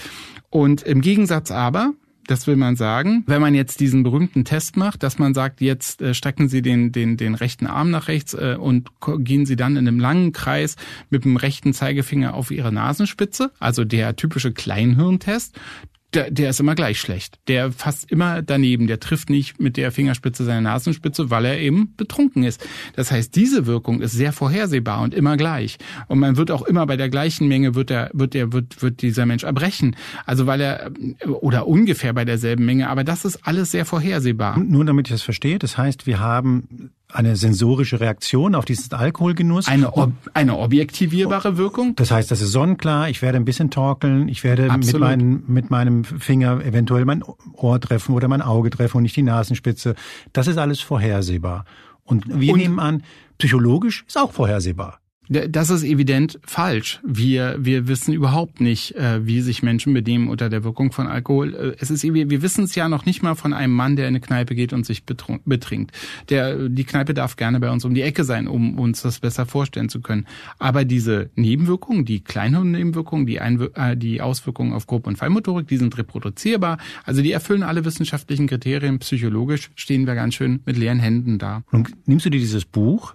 und 0.50 0.81
im 0.81 1.01
Gegensatz 1.01 1.51
aber 1.51 1.93
das 2.29 2.45
will 2.45 2.57
man 2.57 2.75
sagen. 2.75 3.24
Wenn 3.25 3.41
man 3.41 3.55
jetzt 3.55 3.79
diesen 3.79 4.03
berühmten 4.03 4.45
Test 4.45 4.77
macht, 4.77 5.01
dass 5.01 5.17
man 5.17 5.33
sagt, 5.33 5.62
jetzt 5.62 6.01
äh, 6.01 6.13
strecken 6.13 6.48
Sie 6.48 6.62
den, 6.62 6.91
den, 6.91 7.17
den 7.17 7.33
rechten 7.33 7.65
Arm 7.65 7.89
nach 7.89 8.07
rechts 8.07 8.36
äh, 8.36 8.55
und 8.59 8.89
gehen 9.17 9.48
Sie 9.48 9.55
dann 9.55 9.77
in 9.77 9.88
einem 9.88 10.00
langen 10.00 10.31
Kreis 10.31 10.75
mit 11.09 11.25
dem 11.25 11.38
rechten 11.38 11.74
Zeigefinger 11.74 12.36
auf 12.36 12.51
Ihre 12.51 12.71
Nasenspitze, 12.71 13.51
also 13.59 13.83
der 13.83 14.15
typische 14.15 14.51
Kleinhirntest, 14.51 15.59
der, 16.13 16.32
der 16.32 16.50
ist 16.50 16.60
immer 16.60 16.75
gleich 16.75 17.00
schlecht. 17.00 17.39
Der 17.48 17.72
fasst 17.72 18.12
immer 18.12 18.42
daneben. 18.42 18.88
Der 18.88 19.00
trifft 19.00 19.30
nicht 19.30 19.60
mit 19.60 19.78
der 19.78 19.92
Fingerspitze 19.92 20.44
seine 20.44 20.62
Nasenspitze, 20.62 21.30
weil 21.30 21.46
er 21.46 21.60
eben 21.60 21.96
betrunken 21.96 22.44
ist. 22.44 22.66
Das 22.96 23.12
heißt, 23.12 23.36
diese 23.36 23.66
Wirkung 23.68 24.01
ist 24.01 24.13
sehr 24.13 24.34
vorhersehbar 24.34 25.01
und 25.01 25.13
immer 25.13 25.38
gleich. 25.38 25.78
Und 26.08 26.20
man 26.20 26.38
wird 26.38 26.50
auch 26.51 26.63
immer 26.63 26.86
bei 26.88 26.98
der 26.98 27.10
gleichen 27.10 27.48
Menge 27.48 27.75
wird 27.75 27.92
der, 27.92 28.10
wird 28.13 28.34
der, 28.34 28.51
wird, 28.54 28.82
wird 28.82 29.01
dieser 29.01 29.25
Mensch 29.25 29.44
erbrechen. 29.44 29.96
Also 30.25 30.48
weil 30.48 30.62
er, 30.62 30.92
oder 31.28 31.68
ungefähr 31.68 32.13
bei 32.13 32.25
derselben 32.25 32.66
Menge. 32.66 32.89
Aber 32.89 33.04
das 33.04 33.25
ist 33.25 33.46
alles 33.48 33.72
sehr 33.72 33.86
vorhersehbar. 33.86 34.58
Nur 34.58 34.86
damit 34.86 35.08
ich 35.08 35.13
das 35.13 35.22
verstehe. 35.22 35.60
Das 35.60 35.78
heißt, 35.78 36.08
wir 36.08 36.20
haben 36.20 36.92
eine 37.12 37.36
sensorische 37.36 38.00
Reaktion 38.00 38.54
auf 38.54 38.66
diesen 38.66 38.94
Alkoholgenuss. 38.94 39.68
Eine, 39.68 39.94
ob, 39.94 40.12
eine 40.34 40.58
objektivierbare 40.58 41.58
Wirkung? 41.58 41.96
Das 41.96 42.12
heißt, 42.12 42.30
das 42.30 42.42
ist 42.42 42.51
sonnenklar, 42.51 43.10
ich 43.10 43.22
werde 43.22 43.38
ein 43.38 43.46
bisschen 43.46 43.72
torkeln, 43.72 44.30
ich 44.30 44.44
werde 44.44 44.72
mit, 44.78 45.00
meinen, 45.00 45.44
mit 45.48 45.72
meinem 45.72 46.04
Finger 46.04 46.63
eventuell 46.63 47.06
mein 47.06 47.24
Ohr 47.54 47.80
treffen 47.80 48.13
oder 48.13 48.28
mein 48.28 48.42
Auge 48.42 48.70
treffen 48.70 48.98
und 48.98 49.04
nicht 49.04 49.16
die 49.16 49.24
Nasenspitze. 49.24 49.96
Das 50.34 50.48
ist 50.48 50.58
alles 50.58 50.82
vorhersehbar. 50.82 51.66
Und 52.04 52.39
wir 52.39 52.54
und 52.54 52.60
nehmen 52.60 52.80
an, 52.80 53.04
psychologisch 53.39 54.04
ist 54.08 54.18
auch 54.18 54.32
vorhersehbar. 54.32 54.99
Das 55.31 55.69
ist 55.69 55.83
evident 55.83 56.39
falsch. 56.43 57.00
Wir, 57.05 57.55
wir 57.59 57.88
wissen 57.88 58.13
überhaupt 58.13 58.62
nicht, 58.62 58.95
äh, 58.95 59.27
wie 59.27 59.41
sich 59.41 59.62
Menschen 59.62 59.93
benehmen 59.93 60.27
unter 60.27 60.50
der 60.50 60.63
Wirkung 60.63 60.91
von 60.91 61.05
Alkohol. 61.05 61.53
Äh, 61.53 61.75
es 61.79 61.91
ist, 61.91 62.01
wir 62.03 62.41
wissen 62.41 62.63
es 62.63 62.74
ja 62.74 62.89
noch 62.89 63.05
nicht 63.05 63.21
mal 63.21 63.36
von 63.36 63.53
einem 63.53 63.74
Mann, 63.74 63.95
der 63.95 64.05
in 64.05 64.15
eine 64.15 64.21
Kneipe 64.21 64.55
geht 64.55 64.74
und 64.74 64.88
sich 64.88 65.03
betrinkt. 65.05 65.91
Der, 66.29 66.67
die 66.67 66.83
Kneipe 66.83 67.13
darf 67.13 67.36
gerne 67.36 67.59
bei 67.59 67.69
uns 67.69 67.86
um 67.86 67.93
die 67.93 68.01
Ecke 68.01 68.24
sein, 68.24 68.48
um 68.48 68.79
uns 68.79 69.03
das 69.03 69.19
besser 69.19 69.45
vorstellen 69.45 69.88
zu 69.89 70.01
können. 70.01 70.25
Aber 70.57 70.83
diese 70.83 71.29
Nebenwirkungen, 71.36 72.05
die 72.05 72.21
Kleinhirnnebenwirkungen, 72.21 73.27
die, 73.27 73.39
Einwir 73.39 73.69
äh, 73.75 73.95
die 73.95 74.21
Auswirkungen 74.21 74.74
auf 74.74 74.88
Gruppe- 74.88 75.09
und 75.09 75.17
Fallmotorik, 75.17 75.67
die 75.67 75.77
sind 75.77 75.95
reproduzierbar. 75.95 76.79
Also 77.05 77.21
die 77.21 77.33
erfüllen 77.33 77.62
alle 77.62 77.86
wissenschaftlichen 77.86 78.48
Kriterien. 78.48 78.98
Psychologisch 78.98 79.69
stehen 79.75 80.07
wir 80.07 80.15
ganz 80.15 80.33
schön 80.33 80.62
mit 80.65 80.75
leeren 80.75 81.00
Händen 81.00 81.38
da. 81.38 81.62
Und 81.71 81.91
nimmst 82.07 82.25
du 82.25 82.31
dir 82.31 82.39
dieses 82.39 82.65
Buch 82.65 83.13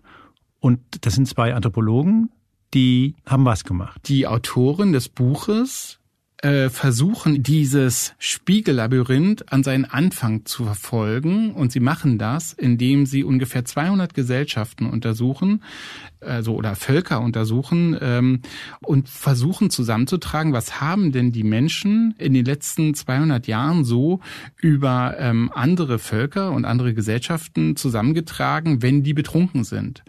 und 0.64 0.80
das 1.02 1.14
sind 1.14 1.28
zwei 1.28 1.54
Anthropologen, 1.54 2.30
die 2.72 3.16
haben 3.26 3.44
was 3.44 3.64
gemacht. 3.64 4.00
Die 4.08 4.26
Autoren 4.26 4.94
des 4.94 5.10
Buches 5.10 5.98
äh, 6.38 6.70
versuchen, 6.70 7.42
dieses 7.42 8.14
Spiegellabyrinth 8.18 9.52
an 9.52 9.62
seinen 9.62 9.84
Anfang 9.84 10.46
zu 10.46 10.64
verfolgen. 10.64 11.52
Und 11.52 11.70
sie 11.70 11.80
machen 11.80 12.16
das, 12.16 12.54
indem 12.54 13.04
sie 13.04 13.24
ungefähr 13.24 13.66
200 13.66 14.14
Gesellschaften 14.14 14.86
untersuchen, 14.86 15.62
also 16.26 16.54
oder 16.54 16.74
Völker 16.76 17.20
untersuchen 17.20 17.96
ähm, 18.00 18.40
und 18.80 19.08
versuchen 19.08 19.70
zusammenzutragen, 19.70 20.52
was 20.52 20.80
haben 20.80 21.12
denn 21.12 21.32
die 21.32 21.44
Menschen 21.44 22.14
in 22.18 22.34
den 22.34 22.44
letzten 22.44 22.94
200 22.94 23.46
Jahren 23.46 23.84
so 23.84 24.20
über 24.60 25.16
ähm, 25.18 25.50
andere 25.54 25.98
Völker 25.98 26.52
und 26.52 26.64
andere 26.64 26.94
Gesellschaften 26.94 27.76
zusammengetragen, 27.76 28.82
wenn 28.82 29.02
die 29.02 29.14
betrunken 29.14 29.64
sind. 29.64 30.02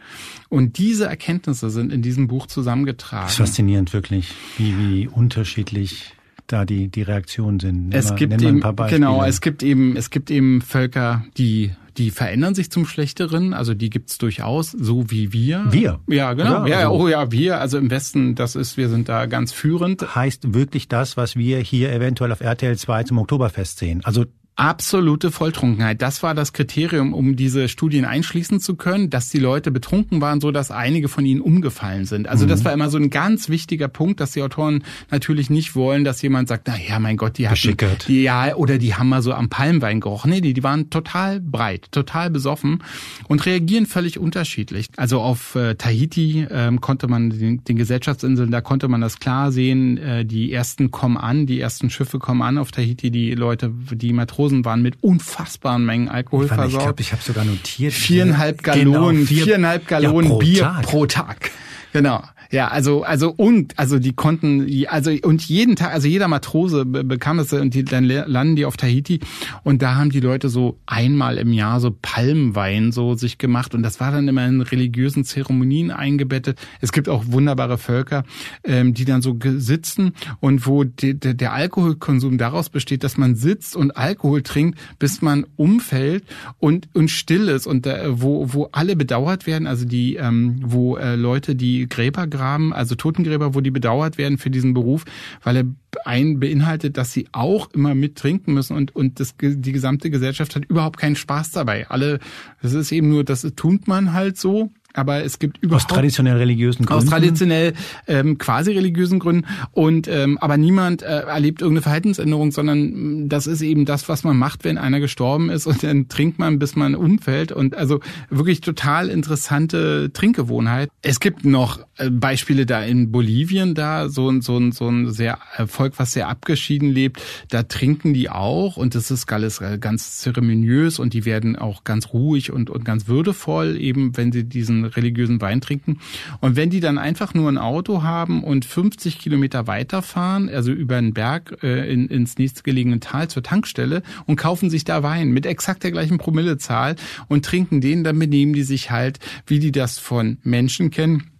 Und 0.50 0.77
diese 0.77 1.05
Erkenntnisse 1.05 1.69
sind 1.69 1.91
in 1.91 2.01
diesem 2.01 2.27
Buch 2.27 2.48
zusammengetragen. 2.48 3.25
Das 3.25 3.34
ist 3.34 3.38
faszinierend 3.38 3.93
wirklich, 3.93 4.31
wie, 4.57 4.77
wie 4.77 5.07
unterschiedlich 5.07 6.13
da 6.48 6.65
die, 6.65 6.88
die 6.89 7.01
Reaktionen 7.01 7.60
sind. 7.60 7.93
Es 7.93 8.10
mal, 8.10 8.15
gibt 8.15 8.41
eben, 8.41 8.62
genau, 8.89 9.24
es 9.24 9.41
gibt 9.41 9.63
eben, 9.63 9.95
es 9.95 10.10
gibt 10.10 10.29
eben 10.29 10.62
Völker, 10.62 11.25
die 11.38 11.72
die 11.97 12.11
verändern 12.11 12.55
sich 12.55 12.71
zum 12.71 12.85
Schlechteren, 12.85 13.53
also 13.53 13.73
die 13.73 13.89
gibt's 13.89 14.17
durchaus, 14.17 14.71
so 14.71 15.09
wie 15.09 15.33
wir. 15.33 15.65
Wir? 15.69 15.99
Ja, 16.07 16.33
genau. 16.33 16.65
Ja, 16.65 16.81
ja, 16.81 16.89
also, 16.89 17.03
oh 17.03 17.07
ja, 17.07 17.31
wir, 17.31 17.59
also 17.59 17.77
im 17.77 17.89
Westen, 17.89 18.35
das 18.35 18.55
ist, 18.55 18.77
wir 18.77 18.89
sind 18.89 19.09
da 19.09 19.25
ganz 19.25 19.51
führend. 19.51 20.15
Heißt 20.15 20.53
wirklich 20.53 20.87
das, 20.87 21.17
was 21.17 21.35
wir 21.35 21.59
hier 21.59 21.91
eventuell 21.91 22.31
auf 22.31 22.41
RTL 22.41 22.77
2 22.77 23.03
zum 23.03 23.17
Oktoberfest 23.17 23.79
sehen. 23.79 24.01
Also 24.03 24.25
Absolute 24.57 25.31
Volltrunkenheit. 25.31 26.01
Das 26.01 26.24
war 26.24 26.33
das 26.33 26.53
Kriterium, 26.53 27.13
um 27.13 27.35
diese 27.35 27.67
Studien 27.67 28.05
einschließen 28.05 28.62
zu 28.62 28.77
können, 28.77 29.09
dass 29.09 29.27
die 29.27 29.39
Leute 29.39 29.69
betrunken 29.69 30.21
waren, 30.21 30.39
so 30.39 30.51
dass 30.51 30.71
einige 30.71 31.09
von 31.09 31.25
ihnen 31.25 31.41
umgefallen 31.41 32.05
sind. 32.05 32.29
Also 32.29 32.45
mhm. 32.45 32.50
das 32.50 32.63
war 32.63 32.71
immer 32.71 32.89
so 32.89 32.97
ein 32.97 33.09
ganz 33.09 33.50
wichtiger 33.50 33.89
Punkt, 33.89 34.21
dass 34.21 34.31
die 34.31 34.41
Autoren 34.41 34.85
natürlich 35.12 35.50
nicht 35.50 35.75
wollen, 35.75 36.05
dass 36.05 36.21
jemand 36.21 36.47
sagt, 36.47 36.69
na 36.69 36.75
ja, 36.79 37.00
mein 37.00 37.17
Gott, 37.17 37.38
die 37.38 37.50
hatten, 37.50 37.75
die, 38.07 38.24
ja, 38.24 38.55
oder 38.55 38.77
die 38.77 38.95
haben 38.95 39.09
mal 39.09 39.21
so 39.21 39.33
am 39.33 39.50
Palmwein 39.50 40.00
gerochen. 40.00 40.31
Nee, 40.31 40.39
die, 40.39 40.53
die 40.53 40.63
waren 40.63 40.89
total 40.89 41.41
breit, 41.41 41.91
total 41.91 42.29
besoffen 42.29 42.81
und 43.27 43.45
reagieren 43.45 43.85
völlig 43.85 44.19
unterschiedlich. 44.19 44.88
Also 44.95 45.19
auf 45.19 45.55
äh, 45.55 45.75
Tahiti 45.75 46.47
ähm, 46.50 46.79
konnte 46.79 47.09
man, 47.09 47.29
den, 47.29 47.62
den 47.65 47.75
Gesellschaftsinseln, 47.75 48.51
da 48.51 48.62
konnte 48.62 48.88
man 48.88 49.01
das 49.01 49.19
klar 49.19 49.51
sehen, 49.51 49.97
äh, 49.97 50.24
die 50.24 50.53
ersten 50.53 50.91
kommen 50.91 51.17
an, 51.17 51.45
die 51.45 51.59
ersten 51.59 51.89
Schiffe 51.89 52.19
kommen 52.19 52.41
an 52.41 52.57
auf 52.57 52.71
Tahiti, 52.71 53.12
die 53.12 53.35
Leute, 53.35 53.69
die 53.91 54.13
Matrosen 54.13 54.44
Matrosen 54.45 54.65
waren 54.65 54.81
mit 54.81 54.95
unfassbaren 55.01 55.85
Mengen 55.85 56.09
Alkohol 56.09 56.47
versorgt. 56.47 56.73
Ich 56.73 56.79
glaube, 56.79 57.01
ich 57.01 57.11
habe 57.11 57.21
sogar 57.23 57.45
notiert. 57.45 57.93
Viereinhalb 57.93 58.63
Gallonen, 58.63 59.15
genau, 59.15 59.25
vier, 59.25 59.43
viereinhalb 59.43 59.87
Gallonen 59.87 60.23
ja, 60.23 60.29
pro 60.29 60.39
Bier 60.39 60.61
Tag. 60.61 60.81
pro 60.83 61.05
Tag. 61.05 61.51
Genau. 61.93 62.23
Ja, 62.55 62.69
also 62.69 63.03
also 63.03 63.33
und 63.35 63.77
also 63.77 64.00
die 64.00 64.13
konnten 64.13 64.65
also 64.88 65.12
und 65.24 65.43
jeden 65.43 65.75
Tag 65.75 65.91
also 65.91 66.07
jeder 66.07 66.29
Matrose 66.29 66.85
bekam 66.85 67.38
es 67.39 67.51
und 67.51 67.74
die, 67.74 67.83
dann 67.83 68.05
landen 68.05 68.55
die 68.55 68.63
auf 68.63 68.77
Tahiti. 68.77 69.19
Und 69.65 69.81
da 69.81 69.95
haben 69.95 70.09
die 70.09 70.21
Leute 70.21 70.47
so 70.47 70.79
einmal 70.85 71.38
im 71.38 71.51
Jahr 71.51 71.81
so 71.81 71.93
Palmwein 72.01 72.93
so 72.93 73.15
sich 73.15 73.39
gemacht. 73.39 73.75
Und 73.75 73.83
das 73.83 74.00
war 74.00 74.13
dann 74.13 74.29
immer 74.29 74.47
in 74.47 74.62
religiösen 74.62 75.25
Zeremonien 75.25 75.91
eingebettet. 75.91 76.57
Es 76.79 76.93
gibt 76.93 77.09
auch 77.09 77.25
wunderbare 77.27 77.77
Völker, 77.77 78.24
ähm, 78.63 78.93
die 78.93 79.03
dann 79.03 79.21
so 79.21 79.38
sitzen. 79.57 80.13
Und 80.39 80.65
wo 80.65 80.85
die, 80.85 81.13
der, 81.19 81.33
der 81.33 81.51
Alkoholkonsum 81.51 82.38
daraus 82.38 82.69
besteht, 82.69 83.03
dass 83.03 83.17
man 83.17 83.35
sitzt 83.35 83.75
und 83.75 83.97
Alkohol 83.97 84.43
trinkt, 84.43 84.79
bis 84.97 85.21
man 85.21 85.45
umfällt 85.57 86.24
und 86.59 86.88
und 86.93 87.12
still 87.12 87.50
ist. 87.50 87.67
Und 87.67 87.85
äh, 87.85 88.21
wo 88.21 88.53
wo 88.53 88.69
alle 88.71 88.95
bedauert 88.95 89.45
werden, 89.45 89.67
also 89.67 89.83
die 89.83 90.15
ähm, 90.15 90.62
wo 90.63 90.95
äh, 90.95 91.17
Leute 91.17 91.55
die 91.55 91.89
Gräber 91.89 92.27
graben, 92.27 92.44
also 92.73 92.95
Totengräber, 92.95 93.55
wo 93.55 93.61
die 93.61 93.71
bedauert 93.71 94.17
werden 94.17 94.37
für 94.37 94.49
diesen 94.49 94.73
Beruf, 94.73 95.05
weil 95.43 95.57
er 95.57 95.65
ein 96.05 96.39
beinhaltet, 96.39 96.97
dass 96.97 97.11
sie 97.11 97.27
auch 97.31 97.69
immer 97.71 97.95
mit 97.95 98.15
trinken 98.15 98.53
müssen 98.53 98.75
und 98.75 98.95
und 98.95 99.19
das, 99.19 99.35
die 99.39 99.71
gesamte 99.71 100.09
Gesellschaft 100.09 100.55
hat 100.55 100.65
überhaupt 100.65 100.97
keinen 100.97 101.15
Spaß 101.15 101.51
dabei. 101.51 101.87
Alle, 101.89 102.19
das 102.61 102.73
ist 102.73 102.91
eben 102.91 103.09
nur, 103.09 103.23
das 103.23 103.41
tut 103.55 103.87
man 103.87 104.13
halt 104.13 104.37
so 104.37 104.71
aber 104.95 105.23
es 105.23 105.39
gibt 105.39 105.57
überhaupt 105.61 105.85
aus 105.85 105.93
traditionell 105.95 106.37
religiösen 106.37 106.85
Gründen? 106.85 107.03
aus 107.03 107.09
traditionell 107.09 107.73
ähm, 108.07 108.37
quasi 108.37 108.71
religiösen 108.71 109.19
Gründen. 109.19 109.45
Und 109.71 110.07
ähm, 110.07 110.37
aber 110.37 110.57
niemand 110.57 111.01
äh, 111.01 111.21
erlebt 111.21 111.61
irgendeine 111.61 111.81
Verhaltensänderung, 111.81 112.51
sondern 112.51 113.23
mm, 113.23 113.29
das 113.29 113.47
ist 113.47 113.61
eben 113.61 113.85
das, 113.85 114.07
was 114.09 114.23
man 114.23 114.37
macht, 114.37 114.63
wenn 114.63 114.77
einer 114.77 114.99
gestorben 114.99 115.49
ist 115.49 115.67
und 115.67 115.83
dann 115.83 116.07
trinkt 116.07 116.39
man, 116.39 116.59
bis 116.59 116.75
man 116.75 116.95
umfällt. 116.95 117.51
Und 117.51 117.75
also 117.75 117.99
wirklich 118.29 118.61
total 118.61 119.09
interessante 119.09 120.11
Trinkgewohnheit. 120.13 120.89
Es 121.01 121.19
gibt 121.19 121.45
noch 121.45 121.79
äh, 121.97 122.09
Beispiele 122.09 122.65
da 122.65 122.83
in 122.83 123.11
Bolivien 123.11 123.75
da 123.75 124.09
so 124.09 124.29
ein 124.29 124.41
so 124.41 124.57
ein 124.57 124.71
so 124.71 124.87
ein 124.87 125.11
sehr 125.11 125.39
äh, 125.57 125.67
Volk, 125.67 125.93
was 125.97 126.13
sehr 126.13 126.29
abgeschieden 126.29 126.89
lebt, 126.89 127.21
da 127.49 127.63
trinken 127.63 128.13
die 128.13 128.29
auch. 128.29 128.77
Und 128.77 128.95
das 128.95 129.11
ist 129.11 129.31
alles 129.31 129.61
ganz 129.79 130.19
zeremoniös 130.19 130.99
und 130.99 131.13
die 131.13 131.25
werden 131.25 131.55
auch 131.55 131.83
ganz 131.83 132.13
ruhig 132.13 132.51
und 132.51 132.69
und 132.69 132.85
ganz 132.85 133.07
würdevoll 133.07 133.77
eben, 133.79 134.15
wenn 134.17 134.31
sie 134.31 134.43
diesen 134.43 134.85
religiösen 134.86 135.42
Wein 135.42 135.62
trinken. 135.62 136.00
Und 136.42 136.56
wenn 136.56 136.70
die 136.70 136.80
dann 136.80 136.98
einfach 136.98 137.34
nur 137.34 137.50
ein 137.50 137.58
Auto 137.58 138.04
haben 138.04 138.44
und 138.44 138.65
50 138.65 139.20
Kilometer 139.20 139.68
weiterfahren, 139.68 140.50
also 140.50 140.72
über 140.72 140.98
einen 140.98 141.13
Berg 141.13 141.58
äh, 141.63 141.92
in, 141.92 142.08
ins 142.08 142.38
nächstgelegene 142.38 143.00
Tal 143.00 143.30
zur 143.30 143.44
Tankstelle 143.44 144.04
und 144.25 144.36
kaufen 144.36 144.70
sich 144.70 144.84
da 144.84 145.04
Wein 145.04 145.32
mit 145.32 145.46
exakt 145.46 145.84
der 145.84 145.92
gleichen 145.92 146.18
Promillezahl 146.18 146.96
und 147.27 147.46
trinken 147.46 147.82
den, 147.82 148.04
dann 148.04 148.20
benehmen 148.20 148.54
die 148.54 148.63
sich 148.63 148.92
halt, 148.92 149.20
wie 149.48 149.60
die 149.60 149.72
das 149.72 150.00
von 150.00 150.38
Menschen 150.44 150.92
kennen, 150.92 151.32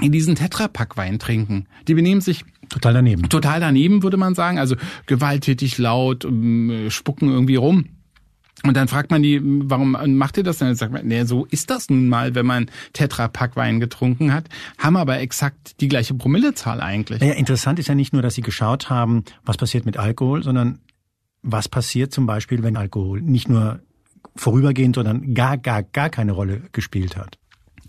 in 0.00 0.12
diesen 0.12 0.34
Tetrapack 0.34 0.96
Wein 0.96 1.18
trinken. 1.18 1.66
Die 1.88 1.94
benehmen 1.94 2.20
sich 2.20 2.44
total 2.68 2.94
daneben. 2.94 3.28
Total 3.28 3.60
daneben 3.60 4.02
würde 4.02 4.16
man 4.16 4.34
sagen, 4.34 4.58
also 4.58 4.76
gewalttätig 5.06 5.78
laut, 5.78 6.24
ähm, 6.24 6.88
spucken 6.90 7.30
irgendwie 7.30 7.56
rum. 7.56 7.86
Und 8.64 8.76
dann 8.76 8.88
fragt 8.88 9.10
man 9.10 9.22
die, 9.22 9.40
warum 9.42 9.96
macht 10.16 10.38
ihr 10.38 10.42
das 10.42 10.58
denn? 10.58 10.68
Dann 10.68 10.76
sagt 10.76 10.92
man, 10.92 11.06
nee, 11.06 11.24
so 11.24 11.44
ist 11.50 11.70
das 11.70 11.90
nun 11.90 12.08
mal, 12.08 12.34
wenn 12.34 12.46
man 12.46 12.70
Tetrapack 12.94 13.54
Wein 13.54 13.80
getrunken 13.80 14.32
hat, 14.32 14.48
haben 14.78 14.96
aber 14.96 15.20
exakt 15.20 15.80
die 15.80 15.88
gleiche 15.88 16.14
Promillezahl 16.14 16.80
eigentlich. 16.80 17.20
Naja, 17.20 17.34
interessant 17.34 17.78
ist 17.78 17.88
ja 17.88 17.94
nicht 17.94 18.12
nur, 18.12 18.22
dass 18.22 18.34
sie 18.34 18.42
geschaut 18.42 18.88
haben, 18.88 19.24
was 19.44 19.56
passiert 19.56 19.84
mit 19.84 19.98
Alkohol, 19.98 20.42
sondern 20.42 20.78
was 21.42 21.68
passiert 21.68 22.12
zum 22.12 22.26
Beispiel, 22.26 22.62
wenn 22.62 22.76
Alkohol 22.76 23.20
nicht 23.20 23.48
nur 23.48 23.80
vorübergehend, 24.34 24.96
sondern 24.96 25.34
gar, 25.34 25.58
gar, 25.58 25.82
gar 25.82 26.10
keine 26.10 26.32
Rolle 26.32 26.62
gespielt 26.72 27.16
hat. 27.16 27.38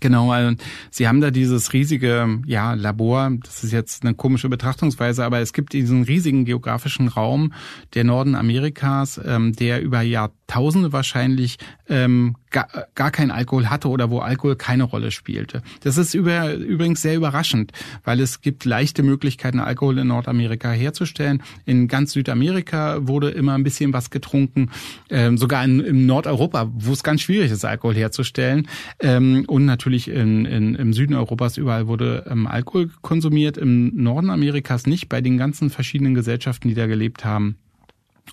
Genau, 0.00 0.30
also 0.30 0.54
Sie 0.90 1.08
haben 1.08 1.20
da 1.20 1.30
dieses 1.30 1.72
riesige 1.72 2.40
ja, 2.46 2.74
Labor, 2.74 3.32
das 3.42 3.64
ist 3.64 3.72
jetzt 3.72 4.04
eine 4.04 4.14
komische 4.14 4.48
Betrachtungsweise, 4.48 5.24
aber 5.24 5.40
es 5.40 5.52
gibt 5.52 5.72
diesen 5.72 6.04
riesigen 6.04 6.44
geografischen 6.44 7.08
Raum 7.08 7.52
der 7.94 8.04
Norden 8.04 8.36
Amerikas, 8.36 9.20
ähm, 9.24 9.54
der 9.54 9.82
über 9.82 10.02
Jahrtausende 10.48 10.92
wahrscheinlich 10.92 11.58
ähm, 11.88 12.36
gar, 12.50 12.68
gar 12.94 13.10
keinen 13.10 13.30
Alkohol 13.30 13.68
hatte 13.68 13.88
oder 13.88 14.08
wo 14.08 14.20
Alkohol 14.20 14.56
keine 14.56 14.84
Rolle 14.84 15.10
spielte. 15.10 15.62
Das 15.82 15.98
ist 15.98 16.14
über, 16.14 16.54
übrigens 16.54 17.02
sehr 17.02 17.16
überraschend, 17.16 17.72
weil 18.04 18.18
es 18.20 18.40
gibt 18.40 18.64
leichte 18.64 19.02
Möglichkeiten, 19.02 19.60
Alkohol 19.60 19.98
in 19.98 20.08
Nordamerika 20.08 20.70
herzustellen. 20.70 21.42
In 21.66 21.86
ganz 21.86 22.12
Südamerika 22.12 23.06
wurde 23.06 23.28
immer 23.28 23.54
ein 23.54 23.62
bisschen 23.62 23.92
was 23.92 24.08
getrunken, 24.08 24.70
ähm, 25.10 25.36
sogar 25.36 25.64
in, 25.64 25.80
in 25.80 26.06
Nordeuropa, 26.06 26.70
wo 26.72 26.92
es 26.92 27.02
ganz 27.02 27.20
schwierig 27.20 27.52
ist, 27.52 27.66
Alkohol 27.66 27.94
herzustellen. 27.94 28.68
Ähm, 29.00 29.44
und 29.48 29.66
natürlich 29.66 30.08
in, 30.08 30.46
in, 30.46 30.74
im 30.74 30.94
Süden 30.94 31.14
Europas 31.14 31.58
überall 31.58 31.88
wurde 31.88 32.24
ähm, 32.28 32.46
Alkohol 32.46 32.90
konsumiert, 33.02 33.58
im 33.58 33.94
Norden 34.02 34.30
Amerikas 34.30 34.86
nicht, 34.86 35.10
bei 35.10 35.20
den 35.20 35.36
ganzen 35.36 35.68
verschiedenen 35.68 36.14
Gesellschaften, 36.14 36.68
die 36.68 36.74
da 36.74 36.86
gelebt 36.86 37.26
haben 37.26 37.58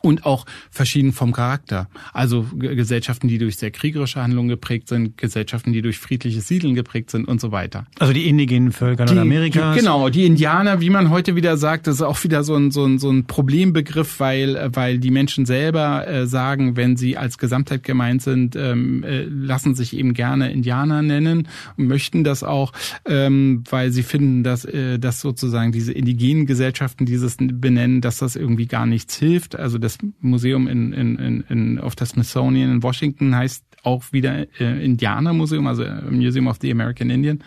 und 0.02 0.26
auch 0.26 0.46
verschieden 0.70 1.14
vom 1.14 1.32
Charakter. 1.32 1.90
Also 2.14 2.46
Gesellschaften, 2.58 3.28
die 3.28 3.38
durch 3.38 3.58
sehr 3.58 3.72
kriegerische 3.72 4.22
Handlungen 4.22 4.50
geprägt 4.50 4.90
sind, 4.90 5.18
Gesellschaften, 5.18 5.74
die 5.74 5.82
durch 5.82 6.00
friedliches 6.00 6.48
Siedeln 6.48 6.76
geprägt 6.76 7.12
sind 7.12 7.28
und 7.28 7.42
so 7.42 7.52
weiter. 7.52 7.86
Also 8.00 8.14
die 8.14 8.28
indigenen 8.28 8.72
Völker 8.72 9.06
Nordamerikas. 9.06 9.78
Genau, 9.78 10.10
die 10.10 10.26
Indianer, 10.26 10.82
wie 10.82 10.90
man 10.90 11.10
heute 11.10 11.36
wieder 11.36 11.58
sagt, 11.58 11.88
das 11.88 11.96
ist 11.96 12.02
auch 12.02 12.24
wieder 12.24 12.44
so 12.44 12.56
ein, 12.56 12.72
so 12.72 12.86
ein, 12.86 13.00
so 13.00 13.10
ein 13.10 13.26
Problembegriff, 13.26 14.20
weil, 14.20 14.70
weil 14.74 15.00
die 15.00 15.12
Menschen 15.12 15.46
selber 15.46 16.08
äh, 16.08 16.28
sagen, 16.28 16.76
wenn 16.76 16.98
sie 16.98 17.18
als 17.18 17.38
Gesamtheit 17.38 17.84
gemeint 17.84 18.22
sind, 18.22 18.56
ähm, 18.56 19.04
äh, 19.04 19.24
lassen 19.24 19.76
sich 19.76 19.96
eben 19.96 20.14
gerne 20.14 20.52
Indianer 20.52 21.02
nennen 21.02 21.48
und 21.78 21.88
möchten 21.88 22.24
das 22.24 22.44
auch, 22.44 22.72
ähm, 23.06 23.64
weil 23.70 23.92
sie 23.92 24.04
finden, 24.04 24.44
dass, 24.44 24.66
äh, 24.66 25.00
dass 25.00 25.22
sozusagen 25.22 25.72
diese 25.72 25.94
indigenen 25.94 26.46
Gesellschaften 26.46 27.06
dieses 27.06 27.38
benennen, 27.38 28.02
dass 28.02 28.18
das 28.18 28.36
irgendwie 28.36 28.68
gar 28.68 28.86
nichts 28.86 29.18
hilft. 29.18 29.56
Also 29.56 29.78
das 29.86 29.98
Museum 30.20 30.68
in, 30.68 30.94
in, 30.94 31.16
in, 31.18 31.42
in 31.50 31.80
auf 31.80 31.96
das 31.96 32.10
Smithsonian 32.10 32.72
in 32.72 32.84
Washington 32.84 33.36
heißt 33.36 33.64
auch 33.84 34.04
wieder 34.12 34.48
äh, 34.60 34.84
Indianermuseum, 34.84 35.68
also 35.68 35.86
Museum 36.10 36.48
of 36.48 36.58
the 36.62 36.72
American 36.72 37.10
Indian. 37.10 37.40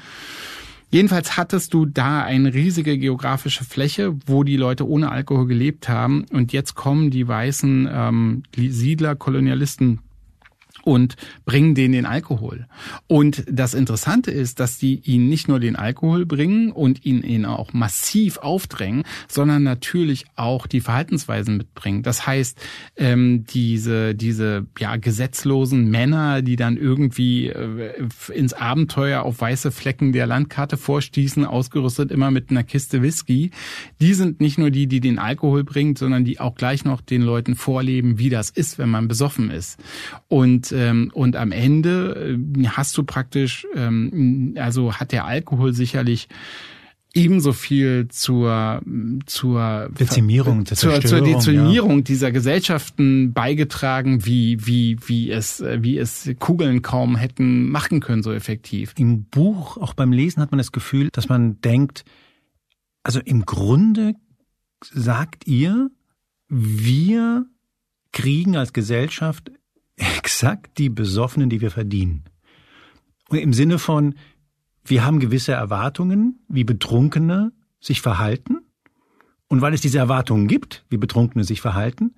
Jedenfalls 0.91 1.37
hattest 1.37 1.75
du 1.75 1.85
da 1.85 2.23
eine 2.23 2.55
riesige 2.55 2.97
geografische 2.97 3.65
Fläche, 3.65 4.17
wo 4.27 4.43
die 4.43 4.57
Leute 4.57 4.89
ohne 4.89 5.11
Alkohol 5.11 5.47
gelebt 5.47 5.89
haben. 5.89 6.25
Und 6.33 6.55
jetzt 6.55 6.77
kommen 6.77 7.11
die 7.11 7.29
weißen 7.29 7.89
ähm, 7.93 8.43
Siedler, 8.57 9.15
Kolonialisten 9.15 9.99
und 10.89 11.17
bringen 11.45 11.75
denen 11.75 11.93
den 11.93 12.07
Alkohol. 12.07 12.67
Und 13.09 13.45
das 13.47 13.75
Interessante 13.75 14.31
ist, 14.31 14.59
dass 14.59 14.79
die 14.79 15.01
ihnen 15.05 15.29
nicht 15.29 15.47
nur 15.47 15.61
den 15.61 15.77
Alkohol 15.77 16.25
bringen 16.25 16.73
und 16.73 17.05
ihn 17.05 17.23
ihnen 17.23 17.45
auch 17.45 17.75
massiv 17.75 18.39
aufdrängen, 18.39 19.03
sondern 19.29 19.63
natürlich 19.63 20.25
auch 20.35 20.67
die 20.67 20.81
Verhaltensweisen 20.81 21.59
mitbringen. 21.59 22.03
Das 22.03 22.27
heißt, 22.27 22.59
ähm, 22.97 23.45
diese, 23.45 24.15
diese 24.15 24.67
ja, 24.79 24.97
gesetzlosen 24.97 25.91
Männer, 25.91 26.41
die 26.41 26.57
dann 26.57 26.79
irgendwie 26.79 27.49
äh, 27.49 28.09
ins 28.33 28.55
Abenteuer 28.55 29.25
auf 29.25 29.43
weiße 29.43 29.71
Flecken 29.71 30.13
der 30.13 30.27
Landkarte 30.27 30.79
vorstießen, 30.79 31.45
ausgerüstet 31.45 32.11
immer 32.11 32.31
mit 32.31 32.51
einer 32.51 32.65
Kiste 32.65 33.03
Whisky, 33.03 33.51
die 34.01 34.15
sind 34.15 34.41
nicht 34.41 34.57
nur 34.57 34.71
die, 34.71 34.87
die 34.87 35.01
den 35.01 35.19
Alkohol 35.19 35.65
bringen, 35.65 35.97
sondern 35.97 36.25
die 36.25 36.41
auch 36.41 36.55
gleich 36.55 36.87
noch 36.87 37.03
den 37.03 37.21
Leuten 37.21 37.57
vorleben, 37.57 38.19
wie 38.19 38.31
das 38.31 38.49
ist, 38.49 38.79
wenn 38.79 38.89
man 38.89 39.07
besoffen 39.07 39.51
ist. 39.51 39.79
Und 40.29 40.73
ähm, 40.79 41.11
und 41.13 41.35
am 41.35 41.51
Ende 41.51 42.39
äh, 42.39 42.67
hast 42.69 42.97
du 42.97 43.03
praktisch, 43.03 43.67
ähm, 43.75 44.55
also 44.57 44.95
hat 44.95 45.11
der 45.13 45.25
Alkohol 45.25 45.75
sicherlich 45.75 46.29
ebenso 47.15 47.53
viel 47.53 48.07
zur 48.09 48.81
zur 49.27 49.89
Dezimierung, 49.99 50.67
zur, 50.67 50.77
zur, 50.77 51.01
zur 51.01 51.21
Dezimierung 51.23 51.97
ja. 51.99 52.03
dieser 52.03 52.31
Gesellschaften 52.31 53.33
beigetragen, 53.33 54.25
wie 54.25 54.65
wie 54.67 54.99
wie 55.07 55.31
es 55.31 55.65
wie 55.79 55.99
es 55.99 56.31
Kugeln 56.39 56.83
kaum 56.83 57.17
hätten 57.17 57.71
machen 57.71 57.99
können 58.01 58.23
so 58.23 58.33
effektiv. 58.33 58.95
Im 58.97 59.25
Buch, 59.25 59.79
auch 59.79 59.95
beim 59.95 60.13
Lesen 60.13 60.41
hat 60.41 60.53
man 60.53 60.59
das 60.59 60.71
Gefühl, 60.71 61.09
dass 61.11 61.29
man 61.29 61.61
denkt, 61.61 62.05
also 63.03 63.21
im 63.25 63.45
Grunde 63.47 64.15
sagt 64.85 65.47
ihr, 65.49 65.91
wir 66.49 67.47
kriegen 68.13 68.57
als 68.57 68.73
Gesellschaft 68.73 69.51
exakt 69.99 70.79
die 70.79 70.89
Besoffenen, 70.89 71.51
die 71.51 71.61
wir 71.61 71.71
verdienen. 71.71 72.25
Und 73.29 73.39
im 73.39 73.53
Sinne 73.53 73.79
von, 73.79 74.15
wir 74.85 75.05
haben 75.05 75.21
gewisse 75.21 75.53
Erwartungen, 75.53 76.45
wie 76.49 76.65
Betrunkene 76.65 77.53
sich 77.81 78.01
verhalten. 78.01 78.59
Und 79.49 79.61
weil 79.61 79.75
es 79.75 79.81
diese 79.81 79.99
Erwartungen 79.99 80.47
gibt, 80.47 80.85
wie 80.89 80.97
Betrunkene 80.99 81.45
sich 81.45 81.61
verhalten, 81.61 82.17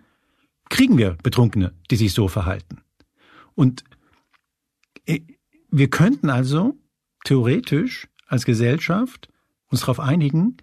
kriegen 0.69 0.99
wir 0.99 1.17
Betrunkene, 1.23 1.75
die 1.91 1.97
sich 1.97 2.13
so 2.13 2.29
verhalten. 2.29 2.83
Und 3.55 3.85
äh, 5.07 5.21
wir 5.71 5.91
könnten 5.91 6.31
also 6.31 6.77
theoretisch 7.25 8.09
als 8.27 8.45
Gesellschaft 8.45 9.29
uns 9.67 9.81
darauf 9.81 10.01
einigen, 10.01 10.57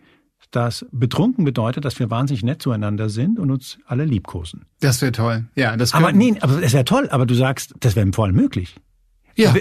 dass 0.51 0.85
betrunken 0.91 1.45
bedeutet, 1.45 1.85
dass 1.85 1.99
wir 1.99 2.09
wahnsinnig 2.09 2.43
nett 2.43 2.61
zueinander 2.61 3.09
sind 3.09 3.39
und 3.39 3.51
uns 3.51 3.77
alle 3.85 4.05
liebkosen. 4.05 4.65
Das 4.79 5.01
wäre 5.01 5.11
toll. 5.11 5.45
Ja, 5.55 5.75
das 5.75 5.93
Aber 5.93 6.11
nee, 6.11 6.35
aber 6.39 6.61
es 6.61 6.73
wäre 6.73 6.85
toll, 6.85 7.09
aber 7.09 7.25
du 7.25 7.35
sagst, 7.35 7.73
das 7.79 7.95
wäre 7.95 8.05
im 8.05 8.13
Vollen 8.13 8.35
möglich. 8.35 8.75
Ja. 9.35 9.53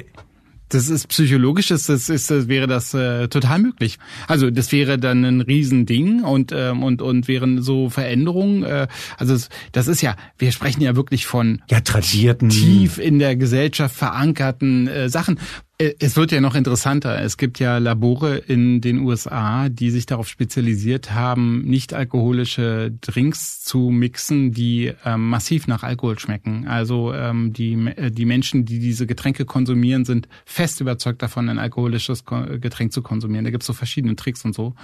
Das 0.68 0.88
ist 0.88 1.06
psychologisch, 1.08 1.68
das, 1.68 1.84
das 1.84 2.08
ist, 2.08 2.28
das 2.28 2.48
wäre 2.48 2.66
das 2.66 2.92
äh, 2.92 3.28
total 3.28 3.60
möglich. 3.60 3.98
Also 4.26 4.50
das 4.50 4.72
wäre 4.72 4.98
dann 4.98 5.24
ein 5.24 5.40
Riesending 5.40 6.24
und 6.24 6.50
ähm, 6.52 6.82
und 6.82 7.02
und 7.02 7.28
wären 7.28 7.62
so 7.62 7.88
Veränderungen. 7.88 8.64
Äh, 8.64 8.88
also 9.16 9.34
das, 9.34 9.48
das 9.70 9.86
ist 9.86 10.00
ja, 10.02 10.16
wir 10.38 10.50
sprechen 10.50 10.80
ja 10.80 10.96
wirklich 10.96 11.24
von 11.24 11.62
ja 11.70 11.80
tradierten, 11.82 12.48
tief 12.48 12.98
in 12.98 13.20
der 13.20 13.36
Gesellschaft 13.36 13.94
verankerten 13.94 14.88
äh, 14.88 15.08
Sachen, 15.08 15.38
es 15.78 16.16
wird 16.16 16.32
ja 16.32 16.40
noch 16.40 16.54
interessanter. 16.54 17.20
Es 17.20 17.36
gibt 17.36 17.58
ja 17.58 17.76
Labore 17.76 18.38
in 18.38 18.80
den 18.80 19.00
USA, 19.00 19.68
die 19.68 19.90
sich 19.90 20.06
darauf 20.06 20.26
spezialisiert 20.26 21.12
haben, 21.12 21.64
nicht 21.64 21.92
alkoholische 21.92 22.92
Drinks 23.02 23.60
zu 23.62 23.90
mixen, 23.90 24.52
die 24.52 24.92
ähm, 25.04 25.28
massiv 25.28 25.66
nach 25.66 25.82
Alkohol 25.82 26.18
schmecken. 26.18 26.66
Also 26.66 27.12
ähm, 27.12 27.52
die, 27.52 27.74
äh, 27.96 28.10
die 28.10 28.24
Menschen, 28.24 28.64
die 28.64 28.78
diese 28.78 29.06
Getränke 29.06 29.44
konsumieren, 29.44 30.06
sind 30.06 30.28
fest 30.46 30.80
überzeugt 30.80 31.20
davon, 31.20 31.50
ein 31.50 31.58
alkoholisches 31.58 32.24
Getränk 32.24 32.92
zu 32.92 33.02
konsumieren. 33.02 33.44
Da 33.44 33.50
gibt's 33.50 33.66
so 33.66 33.74
verschiedene 33.74 34.16
Tricks 34.16 34.46
und 34.46 34.54
so. 34.54 34.74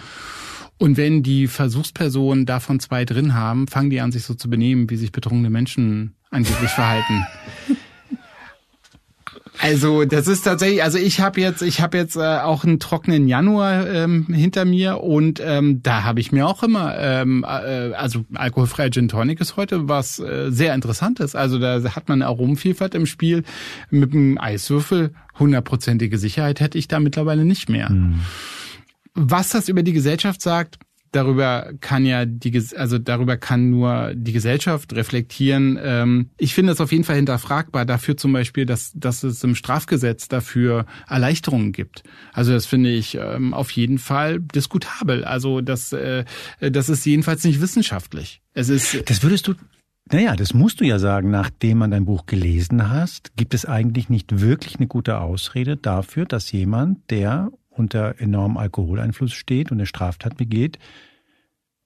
Und 0.79 0.99
wenn 0.99 1.23
die 1.23 1.47
Versuchspersonen 1.47 2.45
davon 2.45 2.81
zwei 2.81 3.07
drin 3.07 3.33
haben, 3.35 3.67
fangen 3.67 3.89
die 3.89 4.01
an, 4.01 4.13
sich 4.13 4.25
so 4.25 4.35
zu 4.35 4.51
benehmen, 4.51 4.91
wie 4.91 4.97
sich 4.97 5.13
betrunkene 5.13 5.49
Menschen 5.49 6.17
angeblich 6.31 6.71
verhalten. 6.71 7.25
Also 9.63 10.05
das 10.05 10.27
ist 10.27 10.43
tatsächlich, 10.43 10.83
also 10.83 10.99
ich 10.99 11.21
habe 11.21 11.41
jetzt, 11.41 11.63
ich 11.63 11.81
habe 11.81 11.97
jetzt 11.97 12.17
äh, 12.17 12.21
auch 12.21 12.65
einen 12.65 12.81
trockenen 12.81 13.29
Januar 13.29 13.87
ähm, 13.87 14.27
hinter 14.27 14.65
mir 14.65 15.01
und 15.01 15.41
ähm, 15.41 15.85
da 15.85 16.03
habe 16.03 16.19
ich 16.19 16.33
mir 16.33 16.49
auch 16.49 16.65
immer, 16.65 16.99
ähm, 16.99 17.45
äh, 17.45 17.93
also 17.93 18.25
alkoholfreier 18.35 18.91
Gin 18.91 19.09
Tonic 19.09 19.41
ist 19.41 19.57
heute 19.57 19.89
was 19.89 20.19
äh, 20.19 20.51
sehr 20.51 20.75
Interessantes. 20.75 21.37
Also 21.37 21.61
da 21.61 21.81
hat 21.95 22.09
man 22.09 22.23
Aromenvielfalt 22.23 22.97
im 22.97 23.07
Spiel 23.07 23.45
mit 23.89 24.13
einem 24.13 24.37
Eiswürfel. 24.37 25.15
Hundertprozentige 25.39 26.19
Sicherheit 26.19 26.59
hätte 26.59 26.77
ich 26.77 26.89
da 26.89 26.99
mittlerweile 26.99 27.45
nicht 27.45 27.69
mehr. 27.69 27.91
Mhm. 27.91 28.19
Was 29.15 29.51
das 29.51 29.69
über 29.69 29.85
die 29.85 29.93
Gesellschaft 29.93 30.43
sagt, 30.43 30.81
darüber 31.13 31.73
kann 31.81 32.05
ja 32.05 32.25
die, 32.25 32.61
also 32.77 32.99
darüber 32.99 33.37
kann 33.37 33.71
nur 33.71 34.13
die 34.15 34.33
Gesellschaft 34.33 34.95
reflektieren. 34.95 35.79
Ähm, 35.81 36.31
ich 36.39 36.55
finde 36.55 36.73
es 36.73 36.81
auf 36.81 36.91
jeden 36.91 37.05
Fall 37.05 37.17
hinterfragbar 37.17 37.85
dafür 37.85 38.17
zum 38.17 38.33
Beispiel, 38.33 38.67
dass, 38.67 38.93
dass 38.95 39.23
es 39.23 39.45
im 39.45 39.55
Strafgesetz 39.55 40.29
dafür 40.29 40.87
Erleichterungen 41.09 41.73
gibt. 41.73 42.03
Also 42.33 42.53
das 42.53 42.67
finde 42.67 42.91
ich 42.91 43.15
ähm, 43.15 43.55
auf 43.55 43.71
jeden 43.71 43.99
Fall 43.99 44.41
diskutabel. 44.41 45.25
Also 45.25 45.61
das, 45.61 45.93
äh, 45.93 46.25
das 46.61 46.89
ist 46.89 47.05
jedenfalls 47.05 47.45
nicht 47.45 47.61
wissenschaftlich. 47.61 48.41
Es 48.55 48.69
ist. 48.69 49.09
Das 49.09 49.23
würdest 49.23 49.47
du 49.47 49.55
naja, 50.11 50.35
das 50.35 50.53
musst 50.53 50.81
du 50.81 50.85
ja 50.85 50.99
sagen, 50.99 51.31
nachdem 51.31 51.79
man 51.79 51.93
dein 51.93 52.05
Buch 52.05 52.27
gelesen 52.27 52.91
hast, 52.91 53.37
gibt 53.37 53.55
es 53.55 53.65
eigentlich 53.65 54.09
nicht 54.09 54.41
wirklich 54.41 54.77
eine 54.77 54.89
gute 54.89 55.21
Ausrede 55.21 55.77
dafür, 55.77 56.27
dass 56.27 56.51
jemand, 56.51 57.09
der 57.11 57.51
unter 57.77 58.21
enormem 58.21 58.57
Alkoholeinfluss 58.57 59.33
steht 59.33 59.71
und 59.71 59.79
eine 59.79 59.87
Straftat 59.87 60.37
begeht, 60.37 60.79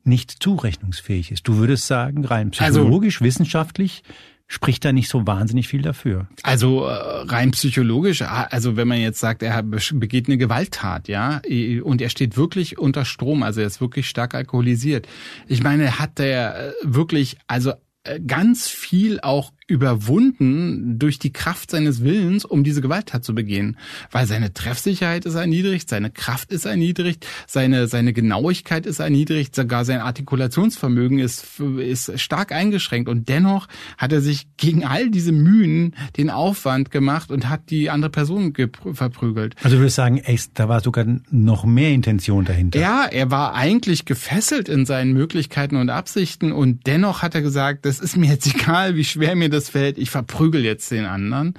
nicht 0.05 0.31
zurechnungsfähig 0.43 1.33
ist. 1.33 1.49
Du 1.49 1.57
würdest 1.57 1.87
sagen, 1.87 2.25
rein 2.25 2.53
also 2.59 2.81
psychologisch, 2.81 3.17
also, 3.17 3.25
wissenschaftlich 3.25 4.03
spricht 4.49 4.85
da 4.85 4.93
nicht 4.93 5.09
so 5.09 5.27
wahnsinnig 5.27 5.67
viel 5.67 5.83
dafür. 5.83 6.29
Also 6.45 6.85
äh, 6.85 6.93
rein 6.93 7.51
psychologisch, 7.51 8.23
also 8.23 8.77
wenn 8.77 8.87
man 8.87 9.01
jetzt 9.01 9.19
sagt, 9.19 9.43
er 9.43 9.63
begeht 9.63 10.29
eine 10.29 10.39
Gewalttat, 10.39 11.09
ja, 11.09 11.41
und 11.83 12.01
er 12.01 12.11
steht 12.11 12.37
wirklich 12.37 12.79
unter 12.79 13.05
Strom, 13.05 13.43
also 13.43 13.61
er 13.61 13.67
ist 13.67 13.81
wirklich 13.81 14.09
stark 14.09 14.35
alkoholisiert. 14.35 15.09
Ich 15.49 15.63
meine, 15.63 15.99
hat 15.99 16.21
er 16.21 16.69
äh, 16.69 16.73
wirklich 16.85 17.39
also 17.49 17.73
äh, 18.05 18.21
ganz 18.21 18.69
viel 18.69 19.19
auch 19.21 19.53
überwunden 19.67 20.99
durch 20.99 21.19
die 21.19 21.33
Kraft 21.33 21.73
seines 21.73 22.05
Willens, 22.05 22.45
um 22.45 22.63
diese 22.63 22.81
Gewalttat 22.81 23.25
zu 23.25 23.35
begehen. 23.35 23.77
Weil 24.13 24.27
seine 24.27 24.53
Treffsicherheit 24.53 25.25
ist 25.25 25.35
erniedrigt, 25.35 25.89
seine 25.89 26.11
Kraft 26.11 26.53
ist 26.53 26.67
erniedrigt, 26.67 27.27
seine, 27.49 27.89
seine 27.89 28.13
Genauigkeit 28.13 28.87
ist 28.87 29.01
erniedrigt, 29.01 29.57
sogar 29.57 29.85
sein 29.85 30.01
Artikulationsvermögen 30.01 31.19
ist, 31.19 31.61
ist 31.79 32.21
stark 32.21 32.53
eingeschränkt. 32.53 33.09
Und 33.09 33.29
dennoch 33.29 33.67
hat 33.99 34.13
er 34.13 34.21
sich 34.21 34.47
gegen 34.57 34.85
all 34.85 35.11
diese 35.11 35.33
Mühen 35.33 35.97
den 36.17 36.31
Aufwand 36.31 36.93
gemacht 36.93 37.33
und 37.33 37.49
hat 37.49 37.71
die 37.71 37.91
andere 37.91 38.11
Person 38.11 38.55
verprügelt. 38.93 39.57
Also 39.65 39.79
würde 39.79 39.89
ich 39.89 39.95
sagen, 39.95 40.19
ey, 40.19 40.39
da 40.55 40.69
war 40.69 40.81
sogar 40.81 41.07
noch 41.31 41.65
mehr 41.65 41.91
Intention 41.91 42.45
dahinter. 42.45 42.79
Ja, 42.79 43.05
er 43.05 43.33
war 43.33 43.55
eigentlich 43.55 44.05
gefesselt 44.05 44.69
in 44.69 44.87
seinen 44.87 45.13
Möglichkeiten 45.13 45.75
und 45.75 45.91
Absichten 45.91 46.53
und 46.53 46.87
dennoch 46.87 47.23
hat 47.23 47.35
er 47.35 47.43
gesagt, 47.43 47.85
das 47.85 47.99
ist 47.99 48.17
mir 48.17 48.31
jetzt 48.31 48.47
egal, 48.47 48.95
wie 48.95 49.05
schwer 49.05 49.35
mir 49.35 49.49
das 49.49 49.56
das 49.57 49.71
Feld, 49.71 49.99
ich 49.99 50.11
verprügel 50.11 50.65
jetzt 50.65 50.91
den 50.91 51.05
anderen. 51.05 51.55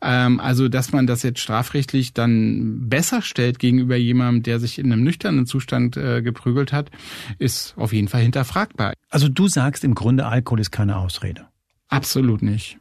Ähm, 0.00 0.40
also, 0.40 0.68
dass 0.68 0.92
man 0.92 1.06
das 1.06 1.22
jetzt 1.22 1.40
strafrechtlich 1.40 2.12
dann 2.12 2.88
besser 2.88 3.22
stellt 3.22 3.58
gegenüber 3.58 3.96
jemandem, 3.96 4.42
der 4.42 4.60
sich 4.60 4.78
in 4.78 4.92
einem 4.92 5.02
nüchternen 5.02 5.46
Zustand 5.46 5.96
äh, 5.96 6.22
geprügelt 6.22 6.72
hat, 6.72 6.90
ist 7.38 7.74
auf 7.76 7.92
jeden 7.92 8.08
Fall 8.08 8.22
hinterfragbar. 8.22 8.94
Also 9.10 9.28
du 9.28 9.48
sagst 9.48 9.84
im 9.84 9.94
Grunde, 9.94 10.26
Alkohol 10.26 10.60
ist 10.60 10.70
keine 10.70 10.96
Ausrede. 10.96 11.46
Absolut 11.88 12.42
nicht. 12.42 12.78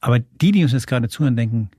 Aber 0.00 0.18
die, 0.18 0.52
die 0.52 0.62
uns 0.62 0.72
jetzt 0.72 0.86
gerade 0.86 1.08
zuhören, 1.08 1.36
denken, 1.36 1.70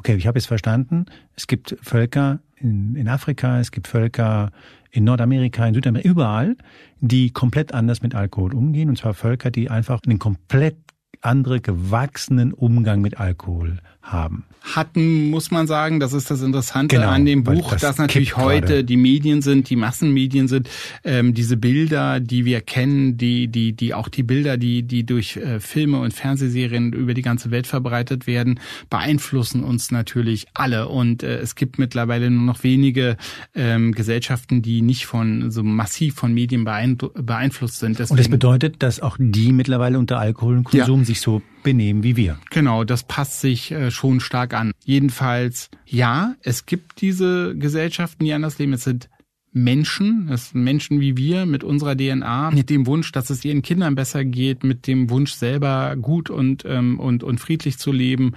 okay, 0.00 0.14
ich 0.14 0.26
habe 0.26 0.38
es 0.38 0.46
verstanden, 0.46 1.04
es 1.36 1.46
gibt 1.46 1.76
Völker 1.82 2.40
in, 2.56 2.96
in 2.96 3.06
Afrika, 3.06 3.60
es 3.60 3.70
gibt 3.70 3.86
Völker 3.86 4.50
in 4.90 5.04
Nordamerika, 5.04 5.66
in 5.66 5.74
Südamerika, 5.74 6.08
überall, 6.08 6.56
die 7.00 7.30
komplett 7.30 7.74
anders 7.74 8.00
mit 8.00 8.14
Alkohol 8.14 8.54
umgehen. 8.54 8.88
Und 8.88 8.96
zwar 8.96 9.12
Völker, 9.12 9.50
die 9.50 9.68
einfach 9.68 10.00
einen 10.06 10.18
komplett 10.18 10.76
andere 11.20 11.60
gewachsenen 11.60 12.52
Umgang 12.52 13.00
mit 13.00 13.18
Alkohol 13.18 13.78
haben 14.02 14.44
hatten, 14.62 15.30
muss 15.30 15.50
man 15.50 15.66
sagen. 15.66 16.00
Das 16.00 16.12
ist 16.12 16.30
das 16.30 16.42
Interessante 16.42 16.96
genau, 16.96 17.08
an 17.08 17.24
dem 17.24 17.44
Buch, 17.44 17.72
das 17.72 17.80
dass 17.80 17.98
natürlich 17.98 18.36
heute 18.36 18.66
gerade. 18.66 18.84
die 18.84 18.96
Medien 18.96 19.42
sind, 19.42 19.70
die 19.70 19.76
Massenmedien 19.76 20.48
sind, 20.48 20.68
ähm, 21.04 21.34
diese 21.34 21.56
Bilder, 21.56 22.20
die 22.20 22.44
wir 22.44 22.60
kennen, 22.60 23.16
die, 23.16 23.48
die, 23.48 23.72
die 23.72 23.94
auch 23.94 24.08
die 24.08 24.22
Bilder, 24.22 24.56
die, 24.56 24.82
die 24.82 25.04
durch 25.04 25.36
äh, 25.36 25.60
Filme 25.60 26.00
und 26.00 26.12
Fernsehserien 26.12 26.92
über 26.92 27.14
die 27.14 27.22
ganze 27.22 27.50
Welt 27.50 27.66
verbreitet 27.66 28.26
werden, 28.26 28.60
beeinflussen 28.90 29.64
uns 29.64 29.90
natürlich 29.90 30.46
alle. 30.54 30.88
Und 30.88 31.22
äh, 31.22 31.38
es 31.38 31.54
gibt 31.54 31.78
mittlerweile 31.78 32.30
nur 32.30 32.44
noch 32.44 32.62
wenige 32.62 33.16
ähm, 33.54 33.92
Gesellschaften, 33.92 34.62
die 34.62 34.82
nicht 34.82 35.06
von 35.06 35.50
so 35.50 35.62
massiv 35.62 36.14
von 36.14 36.32
Medien 36.32 36.64
beeinflusst 36.64 37.78
sind. 37.78 37.98
Deswegen, 37.98 38.12
und 38.12 38.20
das 38.20 38.28
bedeutet, 38.28 38.82
dass 38.82 39.00
auch 39.00 39.16
die 39.18 39.52
mittlerweile 39.52 39.98
unter 39.98 40.18
Alkoholkonsum 40.18 41.00
ja. 41.00 41.04
Sich 41.10 41.20
so 41.20 41.42
benehmen 41.62 42.02
wie 42.02 42.16
wir. 42.16 42.38
Genau, 42.50 42.84
das 42.84 43.02
passt 43.04 43.40
sich 43.40 43.72
äh, 43.72 43.90
schon 43.90 44.20
stark 44.20 44.54
an. 44.54 44.72
Jedenfalls, 44.84 45.70
ja, 45.84 46.34
es 46.42 46.66
gibt 46.66 47.00
diese 47.00 47.54
Gesellschaften, 47.56 48.24
die 48.24 48.32
anders 48.32 48.58
leben. 48.58 48.72
Es 48.72 48.84
sind 48.84 49.10
Menschen, 49.52 50.28
es 50.32 50.50
sind 50.50 50.62
Menschen 50.62 51.00
wie 51.00 51.16
wir 51.16 51.44
mit 51.44 51.64
unserer 51.64 51.96
DNA, 51.96 52.52
mit 52.52 52.70
dem 52.70 52.86
Wunsch, 52.86 53.10
dass 53.10 53.30
es 53.30 53.44
ihren 53.44 53.62
Kindern 53.62 53.96
besser 53.96 54.24
geht, 54.24 54.62
mit 54.62 54.86
dem 54.86 55.10
Wunsch 55.10 55.32
selber 55.32 55.96
gut 55.96 56.30
und 56.30 56.64
ähm, 56.66 57.00
und 57.00 57.24
und 57.24 57.40
friedlich 57.40 57.76
zu 57.78 57.90
leben, 57.90 58.34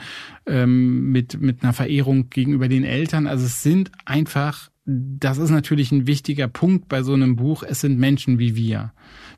ähm, 0.48 1.12
mit 1.12 1.40
mit 1.40 1.62
einer 1.62 1.74
Verehrung 1.74 2.32
gegenüber 2.32 2.68
den 2.68 2.84
Eltern. 2.84 3.28
Also 3.28 3.46
es 3.46 3.62
sind 3.62 3.92
einfach, 4.06 4.72
das 4.86 5.38
ist 5.38 5.52
natürlich 5.52 5.92
ein 5.92 6.08
wichtiger 6.08 6.48
Punkt 6.48 6.90
bei 6.90 7.04
so 7.04 7.14
einem 7.14 7.36
Buch. 7.36 7.62
Es 7.62 7.82
sind 7.82 8.00
Menschen 8.00 8.40
wie 8.40 8.56
wir. 8.56 8.92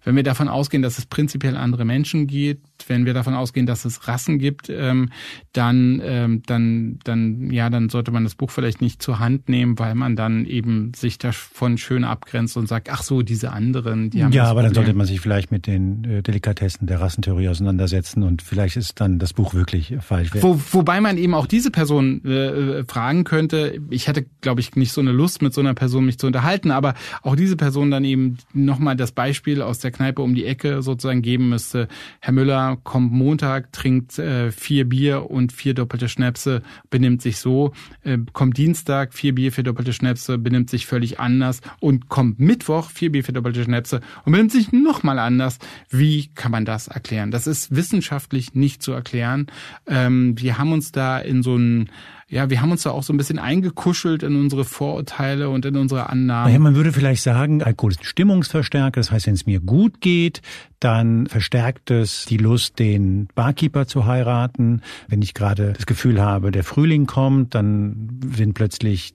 Wenn 0.06 0.16
wir 0.16 0.24
davon 0.24 0.48
ausgehen, 0.48 0.84
dass 0.84 0.98
es 0.98 1.08
prinzipiell 1.08 1.58
andere 1.58 1.84
Menschen 1.84 2.28
gibt, 2.28 2.75
wenn 2.88 3.06
wir 3.06 3.14
davon 3.14 3.34
ausgehen, 3.34 3.66
dass 3.66 3.86
es 3.86 4.08
Rassen 4.08 4.40
gibt, 4.40 4.70
ähm, 4.70 5.10
dann, 5.54 6.02
ähm, 6.04 6.44
dann, 6.46 7.00
dann, 7.04 7.52
ja, 7.52 7.70
dann 7.70 7.90
sollte 7.90 8.12
man 8.12 8.24
das 8.24 8.36
Buch 8.36 8.52
vielleicht 8.52 8.82
nicht 8.82 9.02
zur 9.02 9.20
Hand 9.20 9.50
nehmen, 9.50 9.80
weil 9.80 9.96
man 9.96 10.16
dann 10.16 10.46
eben 10.46 10.92
sich 10.96 11.18
davon 11.18 11.78
schön 11.78 12.04
abgrenzt 12.04 12.58
und 12.58 12.68
sagt, 12.68 12.90
ach 12.90 13.04
so, 13.04 13.22
diese 13.22 13.52
anderen, 13.52 14.10
die 14.10 14.24
haben 14.24 14.32
Ja, 14.32 14.46
aber 14.46 14.64
dann 14.64 14.74
sollte 14.74 14.94
man 14.94 15.06
sich 15.06 15.22
vielleicht 15.22 15.52
mit 15.52 15.68
den 15.68 16.04
äh, 16.04 16.22
Delikatessen 16.22 16.88
der 16.88 17.00
Rassentheorie 17.00 17.50
auseinandersetzen 17.50 18.24
und 18.24 18.42
vielleicht 18.42 18.76
ist 18.76 19.00
dann 19.00 19.20
das 19.20 19.34
Buch 19.34 19.54
wirklich 19.54 19.96
falsch. 20.02 20.32
Wo, 20.34 20.60
wobei 20.72 21.02
man 21.02 21.18
eben 21.18 21.34
auch 21.34 21.48
diese 21.48 21.72
Person 21.72 22.24
äh, 22.26 22.84
fragen 22.86 23.24
könnte, 23.24 23.80
ich 23.90 24.08
hätte, 24.08 24.26
glaube 24.42 24.62
ich, 24.62 24.76
nicht 24.76 24.92
so 24.92 25.02
eine 25.02 25.12
Lust, 25.12 25.42
mit 25.42 25.54
so 25.54 25.62
einer 25.62 25.74
Person 25.74 26.06
mich 26.06 26.18
zu 26.20 26.28
unterhalten, 26.28 26.72
aber 26.72 26.94
auch 27.22 27.36
diese 27.36 27.56
Person 27.56 27.92
dann 27.92 28.04
eben 28.04 28.38
nochmal 28.54 28.96
das 28.96 29.12
Beispiel 29.12 29.62
aus 29.62 29.80
der 29.80 29.92
Kneipe 29.92 30.22
um 30.22 30.36
die 30.36 30.46
Ecke 30.46 30.82
sozusagen 30.82 31.22
geben 31.22 31.50
müsste. 31.50 31.88
Herr 32.20 32.34
Müller 32.34 32.65
kommt 32.84 33.12
Montag, 33.12 33.72
trinkt 33.72 34.18
äh, 34.18 34.52
vier 34.52 34.90
Bier 34.90 35.30
und 35.30 35.54
vier 35.54 35.74
doppelte 35.74 36.10
Schnäpse, 36.10 36.62
benimmt 36.90 37.22
sich 37.22 37.38
so. 37.38 37.74
Äh, 38.04 38.18
kommt 38.34 38.58
Dienstag, 38.58 39.14
vier 39.14 39.36
Bier, 39.36 39.52
vier 39.52 39.64
doppelte 39.64 39.94
Schnäpse, 39.94 40.38
benimmt 40.38 40.70
sich 40.70 40.86
völlig 40.86 41.20
anders. 41.20 41.62
Und 41.80 42.10
kommt 42.10 42.40
Mittwoch, 42.40 42.90
vier 42.90 43.12
Bier, 43.12 43.24
vier 43.24 43.34
doppelte 43.34 43.64
Schnäpse 43.64 44.02
und 44.26 44.32
benimmt 44.32 44.52
sich 44.52 44.72
nochmal 44.72 45.20
anders. 45.20 45.60
Wie 45.90 46.28
kann 46.34 46.52
man 46.52 46.66
das 46.66 46.88
erklären? 46.88 47.32
Das 47.32 47.48
ist 47.48 47.76
wissenschaftlich 47.76 48.56
nicht 48.56 48.82
zu 48.82 48.92
erklären. 48.92 49.48
Ähm, 49.88 50.36
wir 50.40 50.58
haben 50.58 50.72
uns 50.72 50.92
da 50.92 51.20
in 51.20 51.44
so 51.44 51.56
einen 51.56 51.90
ja, 52.28 52.50
wir 52.50 52.60
haben 52.60 52.72
uns 52.72 52.82
da 52.82 52.90
auch 52.90 53.04
so 53.04 53.14
ein 53.14 53.18
bisschen 53.18 53.38
eingekuschelt 53.38 54.24
in 54.24 54.36
unsere 54.36 54.66
Vorurteile 54.66 55.50
und 55.50 55.64
in 55.66 55.78
unsere 55.78 56.10
Annahmen. 56.10 56.48
Naja, 56.48 56.58
man 56.58 56.76
würde 56.76 56.92
vielleicht 56.92 57.22
sagen, 57.22 57.62
Alkohol 57.62 57.92
ist 57.92 58.02
ein 58.02 58.06
Stimmungsverstärker. 58.06 59.00
Das 59.00 59.12
heißt, 59.12 59.28
wenn 59.28 59.36
es 59.36 59.46
mir 59.46 59.60
gut 59.60 60.02
geht, 60.02 60.42
dann 60.80 61.28
verstärkt 61.28 61.92
es 61.92 62.26
die 62.26 62.38
Lust, 62.38 62.80
den 62.80 63.28
Barkeeper 63.36 63.86
zu 63.86 64.06
heiraten. 64.06 64.82
Wenn 65.08 65.22
ich 65.22 65.36
gerade 65.36 65.74
das 65.74 65.86
Gefühl 65.86 66.20
habe, 66.20 66.52
der 66.52 66.64
Frühling 66.64 67.06
kommt, 67.06 67.54
dann 67.54 68.20
sind 68.34 68.56
plötzlich 68.56 69.14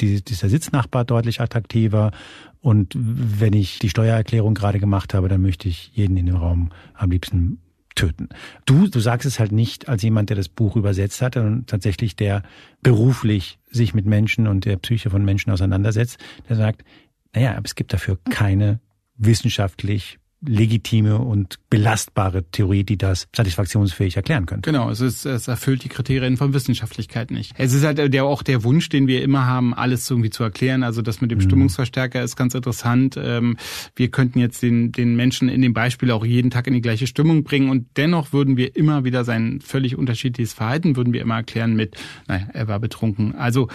die, 0.00 0.22
dieser 0.22 0.48
Sitznachbar 0.48 1.04
deutlich 1.04 1.40
attraktiver. 1.40 2.12
Und 2.60 2.94
wenn 2.96 3.54
ich 3.54 3.80
die 3.80 3.90
Steuererklärung 3.90 4.54
gerade 4.54 4.78
gemacht 4.78 5.14
habe, 5.14 5.26
dann 5.26 5.42
möchte 5.42 5.68
ich 5.68 5.90
jeden 5.94 6.16
in 6.16 6.26
dem 6.26 6.36
Raum 6.36 6.70
am 6.94 7.10
liebsten 7.10 7.58
töten. 8.02 8.30
Du, 8.66 8.88
du 8.88 8.98
sagst 8.98 9.26
es 9.26 9.38
halt 9.38 9.52
nicht 9.52 9.88
als 9.88 10.02
jemand, 10.02 10.28
der 10.28 10.36
das 10.36 10.48
Buch 10.48 10.74
übersetzt 10.74 11.22
hat 11.22 11.36
und 11.36 11.68
tatsächlich 11.68 12.16
der 12.16 12.42
beruflich 12.82 13.60
sich 13.70 13.94
mit 13.94 14.06
Menschen 14.06 14.48
und 14.48 14.64
der 14.64 14.76
Psyche 14.76 15.10
von 15.10 15.24
Menschen 15.24 15.52
auseinandersetzt, 15.52 16.18
der 16.48 16.56
sagt, 16.56 16.84
naja, 17.32 17.52
aber 17.52 17.64
es 17.64 17.76
gibt 17.76 17.92
dafür 17.92 18.18
keine 18.28 18.80
wissenschaftlich 19.16 20.18
legitime 20.44 21.18
und 21.18 21.58
belastbare 21.70 22.44
Theorie, 22.50 22.84
die 22.84 22.98
das 22.98 23.28
satisfaktionsfähig 23.34 24.16
erklären 24.16 24.46
könnte. 24.46 24.70
Genau, 24.70 24.90
es, 24.90 25.00
ist, 25.00 25.24
es 25.24 25.48
erfüllt 25.48 25.84
die 25.84 25.88
Kriterien 25.88 26.36
von 26.36 26.52
Wissenschaftlichkeit 26.52 27.30
nicht. 27.30 27.54
Es 27.58 27.72
ist 27.72 27.84
halt 27.84 28.12
der, 28.12 28.24
auch 28.24 28.42
der 28.42 28.64
Wunsch, 28.64 28.88
den 28.88 29.06
wir 29.06 29.22
immer 29.22 29.46
haben, 29.46 29.72
alles 29.72 30.10
irgendwie 30.10 30.30
zu 30.30 30.42
erklären. 30.42 30.82
Also 30.82 31.00
das 31.00 31.20
mit 31.20 31.30
dem 31.30 31.38
mhm. 31.38 31.42
Stimmungsverstärker 31.42 32.22
ist 32.22 32.36
ganz 32.36 32.54
interessant. 32.54 33.16
Ähm, 33.16 33.56
wir 33.94 34.10
könnten 34.10 34.40
jetzt 34.40 34.62
den, 34.62 34.92
den 34.92 35.14
Menschen 35.14 35.48
in 35.48 35.62
dem 35.62 35.74
Beispiel 35.74 36.10
auch 36.10 36.24
jeden 36.24 36.50
Tag 36.50 36.66
in 36.66 36.74
die 36.74 36.82
gleiche 36.82 37.06
Stimmung 37.06 37.44
bringen 37.44 37.70
und 37.70 37.86
dennoch 37.96 38.32
würden 38.32 38.56
wir 38.56 38.74
immer 38.76 39.04
wieder 39.04 39.24
sein 39.24 39.60
völlig 39.60 39.96
unterschiedliches 39.96 40.52
Verhalten, 40.52 40.96
würden 40.96 41.12
wir 41.12 41.22
immer 41.22 41.36
erklären 41.36 41.74
mit, 41.74 41.96
naja, 42.26 42.48
er 42.52 42.68
war 42.68 42.80
betrunken. 42.80 43.34
Also 43.36 43.68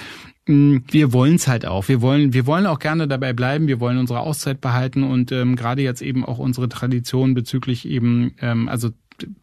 wir 0.47 1.13
wollen 1.13 1.35
es 1.35 1.47
halt 1.47 1.65
auch. 1.65 1.87
Wir 1.87 2.01
wollen, 2.01 2.33
wir 2.33 2.45
wollen 2.45 2.65
auch 2.65 2.79
gerne 2.79 3.07
dabei 3.07 3.33
bleiben. 3.33 3.67
Wir 3.67 3.79
wollen 3.79 3.97
unsere 3.97 4.21
Auszeit 4.21 4.61
behalten 4.61 5.03
und 5.03 5.31
ähm, 5.31 5.55
gerade 5.55 5.81
jetzt 5.81 6.01
eben 6.01 6.25
auch 6.25 6.39
unsere 6.39 6.69
Tradition 6.69 7.33
bezüglich 7.33 7.87
eben, 7.87 8.33
ähm, 8.41 8.69
also 8.69 8.89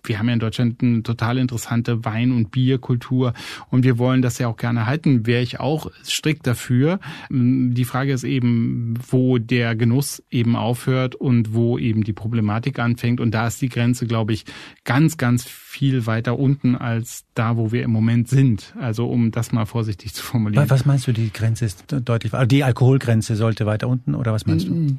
wir 0.03 0.19
haben 0.19 0.29
ja 0.29 0.35
in 0.35 0.41
Deutschland 0.41 0.83
eine 0.83 1.03
total 1.03 1.39
interessante 1.39 2.05
Wein- 2.05 2.33
und 2.33 2.51
Bierkultur 2.51 3.35
und 3.71 3.85
wir 3.85 3.99
wollen 3.99 4.23
das 4.23 4.39
ja 4.39 4.49
auch 4.49 4.57
gerne 4.57 4.87
halten, 4.87 5.27
wäre 5.27 5.43
ich 5.43 5.61
auch 5.61 5.91
strikt 6.05 6.47
dafür. 6.47 7.01
Die 7.31 7.85
Frage 7.85 8.13
ist 8.13 8.25
eben, 8.25 8.95
wo 9.09 9.39
der 9.39 9.75
Genuss 9.77 10.23
eben 10.31 10.57
aufhört 10.57 11.15
und 11.15 11.55
wo 11.55 11.79
eben 11.79 12.05
die 12.05 12.13
Problematik 12.13 12.79
anfängt 12.79 13.21
und 13.21 13.33
da 13.33 13.47
ist 13.47 13.61
die 13.63 13.69
Grenze, 13.69 14.07
glaube 14.07 14.33
ich, 14.33 14.45
ganz, 14.85 15.17
ganz 15.17 15.45
viel 15.45 16.07
weiter 16.07 16.39
unten 16.39 16.77
als 16.77 17.25
da, 17.35 17.57
wo 17.57 17.73
wir 17.73 17.83
im 17.83 17.91
Moment 17.91 18.29
sind. 18.29 18.75
Also 18.79 19.09
um 19.09 19.33
das 19.33 19.53
mal 19.53 19.67
vorsichtig 19.67 20.15
zu 20.15 20.23
formulieren. 20.23 20.71
Was 20.71 20.87
meinst 20.87 21.07
du, 21.07 21.13
die 21.13 21.33
Grenze 21.33 21.65
ist 21.65 21.85
deutlich, 21.89 22.33
die 22.47 22.65
Alkoholgrenze 22.65 23.37
sollte 23.37 23.67
weiter 23.67 23.89
unten 23.89 24.15
oder 24.15 24.33
was 24.33 24.47
meinst 24.47 24.69
du? 24.69 24.99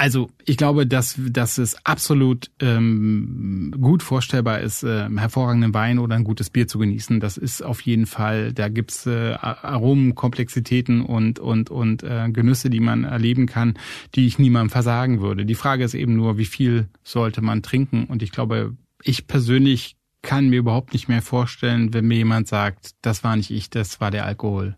Also 0.00 0.30
ich 0.44 0.56
glaube, 0.56 0.86
dass, 0.86 1.18
dass 1.28 1.58
es 1.58 1.84
absolut 1.84 2.52
ähm, 2.60 3.74
gut 3.80 4.04
vorstellbar 4.04 4.60
ist, 4.60 4.84
äh, 4.84 5.08
hervorragenden 5.10 5.74
Wein 5.74 5.98
oder 5.98 6.14
ein 6.14 6.22
gutes 6.22 6.50
Bier 6.50 6.68
zu 6.68 6.78
genießen. 6.78 7.18
Das 7.18 7.36
ist 7.36 7.62
auf 7.62 7.80
jeden 7.80 8.06
Fall, 8.06 8.52
da 8.52 8.68
gibt's 8.68 9.06
äh, 9.06 9.32
Aromen, 9.32 10.14
Komplexitäten 10.14 11.02
und, 11.02 11.40
und, 11.40 11.70
und 11.70 12.04
äh, 12.04 12.30
Genüsse, 12.30 12.70
die 12.70 12.78
man 12.78 13.02
erleben 13.02 13.46
kann, 13.46 13.74
die 14.14 14.28
ich 14.28 14.38
niemandem 14.38 14.70
versagen 14.70 15.20
würde. 15.20 15.44
Die 15.44 15.56
Frage 15.56 15.82
ist 15.82 15.94
eben 15.94 16.14
nur, 16.14 16.38
wie 16.38 16.44
viel 16.44 16.88
sollte 17.02 17.42
man 17.42 17.64
trinken? 17.64 18.04
Und 18.04 18.22
ich 18.22 18.30
glaube, 18.30 18.76
ich 19.02 19.26
persönlich 19.26 19.96
kann 20.22 20.48
mir 20.48 20.60
überhaupt 20.60 20.92
nicht 20.92 21.08
mehr 21.08 21.22
vorstellen, 21.22 21.92
wenn 21.92 22.06
mir 22.06 22.18
jemand 22.18 22.46
sagt, 22.46 22.92
das 23.02 23.24
war 23.24 23.34
nicht 23.34 23.50
ich, 23.50 23.68
das 23.68 24.00
war 24.00 24.12
der 24.12 24.26
Alkohol. 24.26 24.76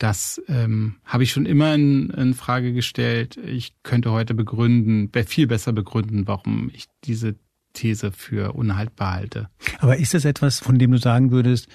Das 0.00 0.40
ähm, 0.48 0.96
habe 1.04 1.24
ich 1.24 1.30
schon 1.30 1.44
immer 1.44 1.74
in, 1.74 2.08
in 2.08 2.32
Frage 2.32 2.72
gestellt. 2.72 3.36
Ich 3.36 3.74
könnte 3.82 4.10
heute 4.12 4.32
begründen, 4.32 5.10
viel 5.26 5.46
besser 5.46 5.74
begründen, 5.74 6.26
warum 6.26 6.70
ich 6.72 6.86
diese 7.04 7.36
These 7.74 8.10
für 8.10 8.54
unhaltbar 8.54 9.12
halte. 9.12 9.50
Aber 9.78 9.98
ist 9.98 10.14
das 10.14 10.24
etwas, 10.24 10.58
von 10.58 10.78
dem 10.78 10.92
du 10.92 10.96
sagen 10.96 11.32
würdest, 11.32 11.68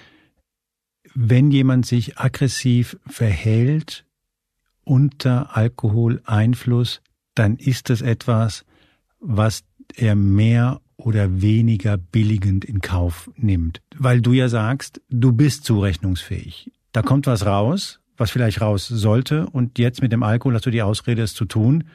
wenn 1.14 1.52
jemand 1.52 1.86
sich 1.86 2.18
aggressiv 2.18 2.98
verhält 3.06 4.06
unter 4.84 5.56
Alkoholeinfluss, 5.56 7.02
dann 7.36 7.58
ist 7.58 7.92
das 7.92 8.02
etwas, 8.02 8.66
was 9.20 9.64
er 9.96 10.16
mehr 10.16 10.82
oder 10.98 11.44
weniger 11.44 11.98
billigend 11.98 12.66
in 12.66 12.82
Kauf 12.82 13.30
nimmt. 13.36 13.84
Weil 13.96 14.22
du 14.22 14.34
ja 14.34 14.50
sagst, 14.50 15.00
du 15.10 15.32
bist 15.32 15.64
zurechnungsfähig. 15.64 16.72
Da 16.92 17.04
kommt 17.04 17.28
was 17.28 17.46
raus, 17.46 18.00
was 18.18 18.32
vielleicht 18.32 18.62
raus 18.62 18.88
sollte 18.88 19.48
und 19.48 19.80
jetzt 19.80 20.02
mit 20.02 20.12
dem 20.12 20.24
Alkohol 20.24 20.56
hast 20.56 20.66
du 20.66 20.72
die 20.72 20.82
Ausrede, 20.82 21.22
es 21.22 21.34
zu 21.34 21.46
tun 21.46 21.86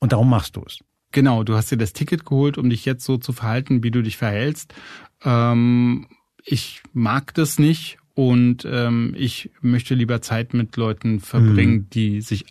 und 0.00 0.12
darum 0.12 0.28
machst 0.28 0.56
du 0.56 0.62
es. 0.66 0.78
Genau, 1.12 1.42
du 1.42 1.54
hast 1.54 1.70
dir 1.70 1.78
das 1.78 1.92
Ticket 1.92 2.26
geholt, 2.26 2.58
um 2.58 2.68
dich 2.68 2.84
jetzt 2.84 3.04
so 3.04 3.16
zu 3.16 3.32
verhalten, 3.32 3.82
wie 3.82 3.90
du 3.90 4.02
dich 4.02 4.16
verhältst. 4.16 4.74
Ähm, 5.24 6.06
ich 6.44 6.82
mag 6.92 7.34
das 7.34 7.58
nicht 7.58 7.98
und 8.14 8.66
ähm, 8.70 9.14
ich 9.16 9.50
möchte 9.60 9.94
lieber 9.94 10.20
Zeit 10.20 10.52
mit 10.52 10.76
Leuten 10.76 11.20
verbringen, 11.20 11.74
mhm. 11.74 11.90
die 11.90 12.20
sich 12.20 12.44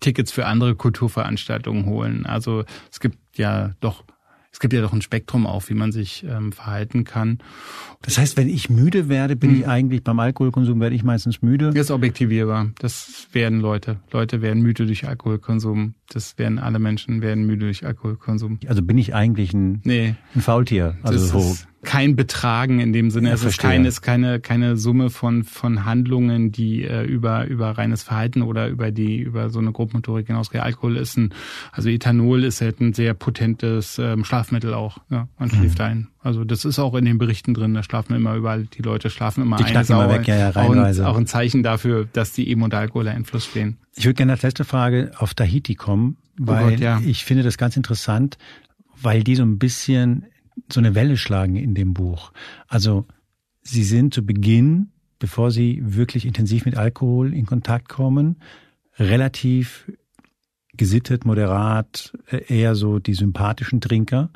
Tickets 0.00 0.32
für 0.32 0.46
andere 0.46 0.74
Kulturveranstaltungen 0.74 1.86
holen. 1.86 2.26
Also 2.26 2.64
es 2.90 3.00
gibt 3.00 3.38
ja 3.38 3.72
doch 3.80 4.04
es 4.52 4.60
gibt 4.60 4.74
ja 4.74 4.82
doch 4.82 4.92
ein 4.92 5.00
Spektrum 5.00 5.46
auch, 5.46 5.68
wie 5.68 5.74
man 5.74 5.92
sich 5.92 6.24
ähm, 6.28 6.52
verhalten 6.52 7.04
kann. 7.04 7.38
Das 8.02 8.18
heißt, 8.18 8.36
wenn 8.36 8.48
ich 8.48 8.68
müde 8.68 9.08
werde, 9.08 9.34
bin 9.34 9.50
hm. 9.50 9.60
ich 9.60 9.66
eigentlich 9.66 10.04
beim 10.04 10.20
Alkoholkonsum 10.20 10.78
werde 10.78 10.94
ich 10.94 11.02
meistens 11.02 11.40
müde. 11.40 11.70
Das 11.70 11.86
ist 11.86 11.90
objektivierbar. 11.90 12.70
Das 12.78 13.28
werden 13.32 13.60
Leute. 13.60 13.98
Leute 14.12 14.42
werden 14.42 14.62
müde 14.62 14.84
durch 14.84 15.08
Alkoholkonsum. 15.08 15.94
Das 16.10 16.36
werden 16.36 16.58
alle 16.58 16.78
Menschen 16.78 17.22
werden 17.22 17.46
müde 17.46 17.64
durch 17.64 17.86
Alkoholkonsum. 17.86 18.60
Also 18.66 18.82
bin 18.82 18.98
ich 18.98 19.14
eigentlich 19.14 19.54
ein, 19.54 19.80
nee, 19.84 20.16
ein 20.34 20.42
Faultier. 20.42 20.96
Also 21.02 21.18
so 21.18 21.56
kein 21.84 22.14
Betragen 22.14 22.78
in 22.78 22.92
dem 22.92 23.10
Sinne. 23.10 23.28
Ja, 23.28 23.34
es 23.34 23.44
ist, 23.44 23.58
kein, 23.58 23.84
ist 23.84 24.02
keine, 24.02 24.40
keine 24.40 24.76
Summe 24.76 25.10
von, 25.10 25.42
von 25.42 25.84
Handlungen, 25.84 26.52
die 26.52 26.84
äh, 26.84 27.04
über, 27.04 27.46
über 27.46 27.70
reines 27.72 28.04
Verhalten 28.04 28.42
oder 28.42 28.68
über 28.68 28.92
die, 28.92 29.18
über 29.18 29.50
so 29.50 29.58
eine 29.58 29.72
Grobmotorik 29.72 30.28
hinausgehen. 30.28 30.62
Alkohol 30.62 30.96
ist 30.96 31.16
ein, 31.16 31.34
also 31.72 31.88
Ethanol 31.88 32.44
ist 32.44 32.60
halt 32.60 32.80
ein 32.80 32.92
sehr 32.94 33.14
potentes 33.14 33.98
ähm, 33.98 34.24
Schlafmittel 34.24 34.74
auch. 34.74 34.98
Ja, 35.10 35.28
man 35.38 35.48
mhm. 35.48 35.54
schläft 35.54 35.80
ein. 35.80 36.08
Also 36.20 36.44
das 36.44 36.64
ist 36.64 36.78
auch 36.78 36.94
in 36.94 37.04
den 37.04 37.18
Berichten 37.18 37.52
drin, 37.52 37.74
da 37.74 37.82
schlafen 37.82 38.14
immer 38.14 38.36
überall, 38.36 38.64
die 38.64 38.82
Leute 38.82 39.10
schlafen 39.10 39.42
immer 39.42 39.56
die 39.56 39.64
ein. 39.64 39.84
Immer 39.84 40.08
weg, 40.08 40.28
ja, 40.28 40.36
ja, 40.36 40.50
auch, 40.50 40.70
ein, 40.70 41.00
auch 41.00 41.16
ein 41.16 41.26
Zeichen 41.26 41.64
dafür, 41.64 42.08
dass 42.12 42.32
die 42.32 42.48
eben 42.48 42.62
unter 42.62 42.78
Alkoholeinfluss 42.78 43.46
stehen. 43.46 43.78
Ich 43.96 44.04
würde 44.04 44.14
gerne 44.14 44.32
als 44.32 44.42
letzte 44.42 44.64
Frage 44.64 45.10
auf 45.18 45.34
Tahiti 45.34 45.74
kommen, 45.74 46.16
weil 46.38 46.64
oh 46.64 46.70
Gott, 46.70 46.80
ja. 46.80 47.00
ich 47.04 47.24
finde 47.24 47.42
das 47.42 47.58
ganz 47.58 47.76
interessant, 47.76 48.38
weil 49.00 49.24
die 49.24 49.34
so 49.34 49.42
ein 49.42 49.58
bisschen 49.58 50.26
so 50.70 50.80
eine 50.80 50.94
Welle 50.94 51.16
schlagen 51.16 51.56
in 51.56 51.74
dem 51.74 51.94
Buch. 51.94 52.32
Also 52.68 53.06
sie 53.62 53.84
sind 53.84 54.14
zu 54.14 54.24
Beginn, 54.24 54.88
bevor 55.18 55.50
sie 55.50 55.80
wirklich 55.82 56.26
intensiv 56.26 56.64
mit 56.64 56.76
Alkohol 56.76 57.32
in 57.32 57.46
Kontakt 57.46 57.88
kommen, 57.88 58.36
relativ 58.98 59.90
gesittet, 60.74 61.24
moderat, 61.24 62.12
äh, 62.30 62.42
eher 62.48 62.74
so 62.74 62.98
die 62.98 63.14
sympathischen 63.14 63.80
Trinker. 63.80 64.30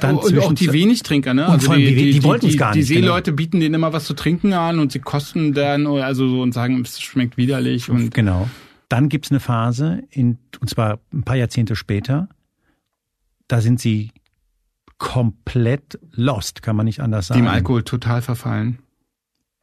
Dann 0.00 0.16
und 0.16 0.38
auch 0.38 0.52
die 0.54 0.72
wenig 0.72 1.02
Trinker, 1.02 1.34
ne? 1.34 1.46
Und 1.46 1.52
also 1.52 1.74
die, 1.74 1.86
die, 1.86 1.94
die, 1.94 2.10
die 2.10 2.24
wollten 2.24 2.46
es 2.46 2.56
gar 2.56 2.74
nicht. 2.74 2.88
Die 2.88 2.94
genau. 2.94 3.06
Seeleute 3.06 3.30
genau. 3.30 3.36
bieten 3.36 3.60
denen 3.60 3.74
immer 3.74 3.92
was 3.92 4.06
zu 4.06 4.14
trinken 4.14 4.52
an 4.52 4.80
und 4.80 4.90
sie 4.90 4.98
kosten 4.98 5.52
dann 5.52 5.86
also 5.86 6.28
so 6.28 6.42
und 6.42 6.52
sagen, 6.52 6.80
es 6.80 7.00
schmeckt 7.00 7.36
widerlich 7.36 7.88
und 7.88 8.12
genau. 8.12 8.48
Dann 8.88 9.08
gibt's 9.08 9.30
eine 9.30 9.38
Phase 9.38 10.02
in 10.10 10.38
und 10.60 10.68
zwar 10.68 10.98
ein 11.12 11.22
paar 11.22 11.36
Jahrzehnte 11.36 11.76
später. 11.76 12.28
Da 13.46 13.60
sind 13.60 13.78
sie 13.78 14.10
komplett 14.98 15.98
lost, 16.12 16.62
kann 16.62 16.76
man 16.76 16.86
nicht 16.86 17.00
anders 17.00 17.28
sagen. 17.28 17.42
Dem 17.42 17.48
Alkohol 17.48 17.82
total 17.84 18.20
verfallen. 18.20 18.78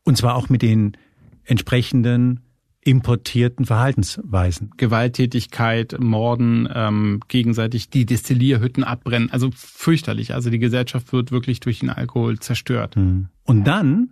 Und 0.04 0.18
zwar 0.18 0.36
auch 0.36 0.50
mit 0.50 0.62
den 0.62 0.98
entsprechenden 1.44 2.42
importierten 2.86 3.66
Verhaltensweisen. 3.66 4.72
Gewalttätigkeit, 4.78 5.96
Morden, 6.00 6.70
ähm, 6.74 7.20
gegenseitig 7.28 7.90
die 7.90 8.06
Destillierhütten 8.06 8.84
abbrennen. 8.84 9.32
Also 9.32 9.50
fürchterlich. 9.56 10.34
Also 10.36 10.52
die 10.52 10.60
Gesellschaft 10.60 11.12
wird 11.12 11.32
wirklich 11.32 11.60
durch 11.60 11.80
den 11.80 11.90
Alkohol 11.90 12.40
zerstört. 12.40 12.96
Hm. 12.96 13.30
Und 13.44 13.64
dann, 13.66 14.12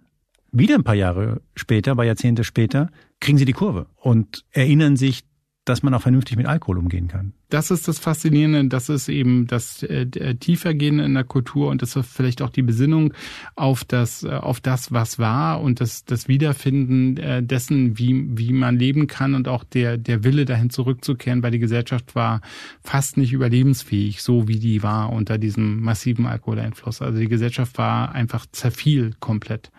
wieder 0.52 0.76
ein 0.76 0.84
paar 0.84 0.96
Jahre 0.96 1.42
später, 1.56 1.96
paar 1.96 2.06
Jahrzehnte 2.06 2.44
später, 2.44 2.90
kriegen 3.20 3.38
sie 3.38 3.46
die 3.46 3.54
Kurve 3.54 3.86
und 3.96 4.44
erinnern 4.52 4.98
sich 4.98 5.24
dass 5.66 5.82
man 5.82 5.94
auch 5.94 6.02
vernünftig 6.02 6.36
mit 6.36 6.46
Alkohol 6.46 6.78
umgehen 6.78 7.08
kann. 7.08 7.34
Das 7.50 7.72
ist 7.72 7.88
das 7.88 8.00
Faszinierende, 8.00 8.66
das 8.66 8.90
ist 8.90 9.08
eben 9.08 9.48
das 9.48 9.82
äh, 9.84 10.06
Tiefergehen 10.36 11.00
in 11.00 11.14
der 11.14 11.24
Kultur 11.24 11.70
und 11.70 11.82
das 11.82 11.96
ist 11.96 12.08
vielleicht 12.08 12.42
auch 12.42 12.50
die 12.50 12.64
Besinnung 12.64 13.14
auf 13.56 13.86
das, 13.86 14.24
äh, 14.24 14.32
auf 14.32 14.60
das, 14.60 14.92
was 14.92 15.20
war 15.20 15.62
und 15.62 15.80
das, 15.80 16.04
das 16.04 16.28
Wiederfinden 16.28 17.18
äh, 17.18 17.44
dessen, 17.44 17.98
wie, 17.98 18.26
wie 18.38 18.52
man 18.52 18.78
leben 18.78 19.08
kann 19.08 19.36
und 19.36 19.48
auch 19.48 19.64
der, 19.64 19.98
der 19.98 20.24
Wille 20.24 20.46
dahin 20.46 20.70
zurückzukehren, 20.70 21.44
weil 21.44 21.52
die 21.52 21.60
Gesellschaft 21.60 22.16
war 22.16 22.42
fast 22.84 23.16
nicht 23.18 23.32
überlebensfähig, 23.32 24.22
so 24.22 24.48
wie 24.48 24.60
die 24.60 24.84
war 24.84 25.14
unter 25.14 25.38
diesem 25.38 25.82
massiven 25.82 26.26
Alkoholeinfluss. 26.26 27.02
Also 27.02 27.20
die 27.20 27.30
Gesellschaft 27.30 27.78
war 27.78 28.12
einfach 28.12 28.46
zerfiel 28.52 29.14
komplett 29.20 29.72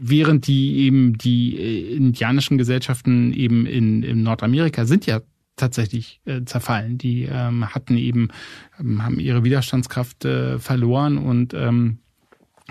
während 0.00 0.46
die 0.46 0.78
eben 0.78 1.18
die 1.18 1.56
äh, 1.56 1.94
indianischen 1.94 2.58
Gesellschaften 2.58 3.32
eben 3.32 3.66
in, 3.66 4.02
in 4.02 4.22
Nordamerika 4.22 4.86
sind 4.86 5.06
ja 5.06 5.20
tatsächlich 5.56 6.20
äh, 6.24 6.42
zerfallen. 6.44 6.98
Die 6.98 7.28
ähm, 7.30 7.72
hatten 7.74 7.96
eben, 7.96 8.28
ähm, 8.78 9.04
haben 9.04 9.20
ihre 9.20 9.44
Widerstandskraft 9.44 10.24
äh, 10.24 10.58
verloren 10.58 11.18
und 11.18 11.54
ähm, 11.54 11.98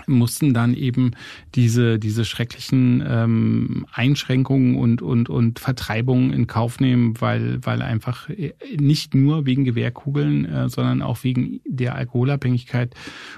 mussten 0.08 0.54
dann 0.54 0.74
eben 0.74 1.12
diese 1.56 2.00
diese 2.00 2.26
schrecklichen 2.26 3.04
ähm, 3.06 3.86
Einschränkungen 3.92 4.76
und 4.76 5.02
und 5.02 5.30
und 5.30 5.60
Vertreibungen 5.60 6.34
in 6.34 6.48
Kauf 6.48 6.80
nehmen, 6.80 7.20
weil 7.20 7.60
weil 7.64 7.82
einfach 7.82 8.30
äh, 8.30 8.54
nicht 8.78 9.16
nur 9.16 9.46
wegen 9.46 9.64
Gewehrkugeln, 9.64 10.46
äh, 10.46 10.70
sondern 10.70 11.02
auch 11.02 11.24
wegen 11.24 11.62
der 11.66 11.96
Alkoholabhängigkeit 11.96 12.96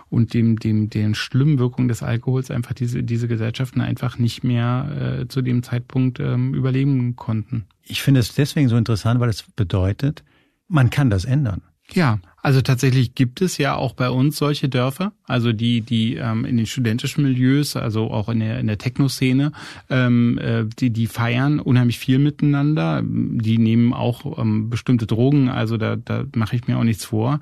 und 0.10 0.34
dem 0.34 0.58
dem 0.60 0.89
den 0.89 1.15
schlimmen 1.15 1.60
Wirkungen 1.60 1.88
des 1.88 2.04
Alkohols 2.04 2.52
einfach 2.52 2.74
diese 2.74 3.04
diese 3.04 3.28
Gesellschaften 3.28 3.82
einfach 3.82 4.17
nicht 4.17 4.43
mehr 4.43 5.19
äh, 5.21 5.28
zu 5.28 5.41
dem 5.41 5.63
Zeitpunkt 5.63 6.19
ähm, 6.19 6.54
überleben 6.54 7.15
konnten. 7.15 7.65
Ich 7.84 8.02
finde 8.02 8.19
es 8.19 8.34
deswegen 8.34 8.69
so 8.69 8.78
interessant, 8.78 9.19
weil 9.19 9.30
es 9.30 9.43
bedeutet, 9.43 10.24
man 10.67 10.89
kann 10.89 11.10
das 11.10 11.26
ändern. 11.26 11.62
Ja, 11.93 12.19
also 12.41 12.62
tatsächlich 12.62 13.13
gibt 13.13 13.41
es 13.41 13.58
ja 13.58 13.75
auch 13.75 13.93
bei 13.93 14.10
uns 14.10 14.38
solche 14.38 14.67
Dörfer, 14.67 15.13
also 15.25 15.54
die, 15.54 15.82
die 15.82 16.15
ähm, 16.15 16.43
in 16.45 16.58
den 16.58 16.65
studentischen 16.65 17.23
Milieus, 17.23 17.75
also 17.75 18.10
auch 18.10 18.30
in 18.30 18.39
der, 18.39 18.60
in 18.60 18.67
der 18.67 18.80
Techno-Szene, 18.80 19.51
ähm, 19.89 20.39
äh, 20.39 20.65
die, 20.80 20.89
die 20.89 21.08
feiern 21.08 21.60
unheimlich 21.60 21.99
viel 21.99 22.17
miteinander. 22.17 23.04
Die 23.04 23.58
nehmen 23.58 23.93
auch 23.93 24.39
ähm, 24.39 24.69
bestimmte 24.69 25.06
Drogen, 25.06 25.49
also 25.49 25.77
da, 25.77 25.95
da 25.95 26.25
mache 26.36 26.56
ich 26.56 26.67
mir 26.67 26.77
auch 26.77 26.84
nichts 26.84 27.06
vor. 27.06 27.39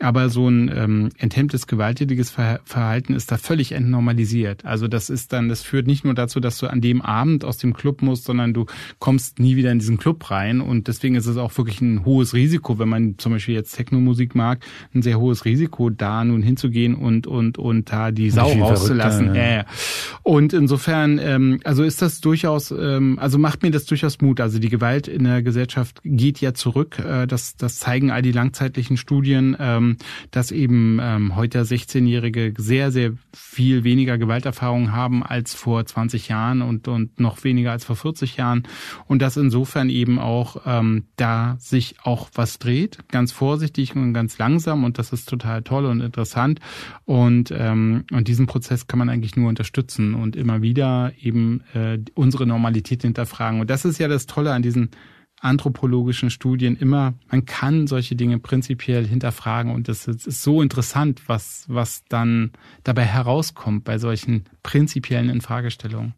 Aber 0.00 0.28
so 0.30 0.48
ein 0.48 0.70
ähm, 0.74 1.10
enthemmtes, 1.18 1.66
gewalttätiges 1.66 2.30
Verhalten 2.30 3.14
ist 3.14 3.30
da 3.30 3.36
völlig 3.36 3.72
entnormalisiert. 3.72 4.64
Also 4.64 4.88
das 4.88 5.10
ist 5.10 5.32
dann, 5.32 5.48
das 5.48 5.62
führt 5.62 5.86
nicht 5.86 6.04
nur 6.04 6.14
dazu, 6.14 6.40
dass 6.40 6.58
du 6.58 6.66
an 6.66 6.80
dem 6.80 7.02
Abend 7.02 7.44
aus 7.44 7.58
dem 7.58 7.72
Club 7.72 8.02
musst, 8.02 8.24
sondern 8.24 8.52
du 8.52 8.66
kommst 8.98 9.38
nie 9.38 9.56
wieder 9.56 9.70
in 9.70 9.78
diesen 9.78 9.98
Club 9.98 10.30
rein. 10.30 10.60
Und 10.60 10.88
deswegen 10.88 11.14
ist 11.14 11.26
es 11.26 11.36
auch 11.36 11.56
wirklich 11.56 11.80
ein 11.80 12.04
hohes 12.04 12.34
Risiko, 12.34 12.78
wenn 12.78 12.88
man 12.88 13.18
zum 13.18 13.32
Beispiel 13.32 13.54
jetzt 13.54 13.76
Techno-Musik 13.76 14.34
Markt 14.40 14.64
ein 14.94 15.02
sehr 15.02 15.18
hohes 15.20 15.44
Risiko, 15.44 15.90
da 15.90 16.24
nun 16.24 16.42
hinzugehen 16.42 16.94
und 16.94 17.26
und 17.26 17.58
und 17.58 17.92
da 17.92 18.10
die 18.10 18.30
Sau 18.30 18.52
rauszulassen. 18.52 19.34
Ja. 19.34 19.60
Äh. 19.60 19.64
Und 20.22 20.52
insofern, 20.52 21.18
ähm, 21.18 21.60
also 21.64 21.82
ist 21.82 22.02
das 22.02 22.20
durchaus, 22.20 22.70
ähm, 22.70 23.18
also 23.20 23.38
macht 23.38 23.62
mir 23.62 23.70
das 23.70 23.84
durchaus 23.84 24.20
Mut. 24.20 24.40
Also 24.40 24.58
die 24.58 24.68
Gewalt 24.68 25.08
in 25.08 25.24
der 25.24 25.42
Gesellschaft 25.42 26.00
geht 26.04 26.40
ja 26.40 26.54
zurück. 26.54 26.98
Äh, 26.98 27.26
das, 27.26 27.56
das 27.56 27.78
zeigen 27.78 28.10
all 28.10 28.22
die 28.22 28.32
langzeitlichen 28.32 28.96
Studien, 28.96 29.56
ähm, 29.58 29.96
dass 30.30 30.52
eben 30.52 30.98
ähm, 31.02 31.36
heute 31.36 31.62
16-Jährige 31.62 32.54
sehr, 32.56 32.90
sehr 32.90 33.12
viel 33.34 33.84
weniger 33.84 34.18
Gewalterfahrung 34.18 34.92
haben 34.92 35.22
als 35.22 35.54
vor 35.54 35.84
20 35.84 36.28
Jahren 36.28 36.62
und, 36.62 36.88
und 36.88 37.18
noch 37.20 37.44
weniger 37.44 37.72
als 37.72 37.84
vor 37.84 37.96
40 37.96 38.36
Jahren. 38.36 38.64
Und 39.06 39.22
dass 39.22 39.36
insofern 39.36 39.90
eben 39.90 40.18
auch 40.18 40.62
ähm, 40.66 41.04
da 41.16 41.56
sich 41.58 41.96
auch 42.02 42.30
was 42.34 42.58
dreht, 42.58 42.98
ganz 43.08 43.32
vorsichtig 43.32 43.96
und 43.96 44.14
ganz 44.14 44.29
ganz 44.30 44.38
langsam 44.38 44.84
und 44.84 44.98
das 44.98 45.12
ist 45.12 45.28
total 45.28 45.62
toll 45.62 45.86
und 45.86 46.00
interessant. 46.00 46.60
Und, 47.04 47.52
ähm, 47.56 48.04
und 48.12 48.28
diesen 48.28 48.46
Prozess 48.46 48.86
kann 48.86 48.98
man 48.98 49.08
eigentlich 49.08 49.36
nur 49.36 49.48
unterstützen 49.48 50.14
und 50.14 50.36
immer 50.36 50.62
wieder 50.62 51.12
eben 51.20 51.62
äh, 51.74 51.98
unsere 52.14 52.46
Normalität 52.46 53.02
hinterfragen. 53.02 53.60
Und 53.60 53.70
das 53.70 53.84
ist 53.84 53.98
ja 53.98 54.08
das 54.08 54.26
Tolle 54.26 54.52
an 54.52 54.62
diesen 54.62 54.90
anthropologischen 55.40 56.30
Studien 56.30 56.76
immer, 56.76 57.14
man 57.30 57.46
kann 57.46 57.86
solche 57.86 58.14
Dinge 58.14 58.38
prinzipiell 58.38 59.06
hinterfragen 59.06 59.72
und 59.72 59.88
es 59.88 60.06
ist 60.06 60.42
so 60.42 60.60
interessant, 60.60 61.22
was, 61.28 61.64
was 61.66 62.04
dann 62.10 62.52
dabei 62.84 63.06
herauskommt 63.06 63.84
bei 63.84 63.96
solchen 63.96 64.44
prinzipiellen 64.62 65.30
Infragestellungen. 65.30 66.12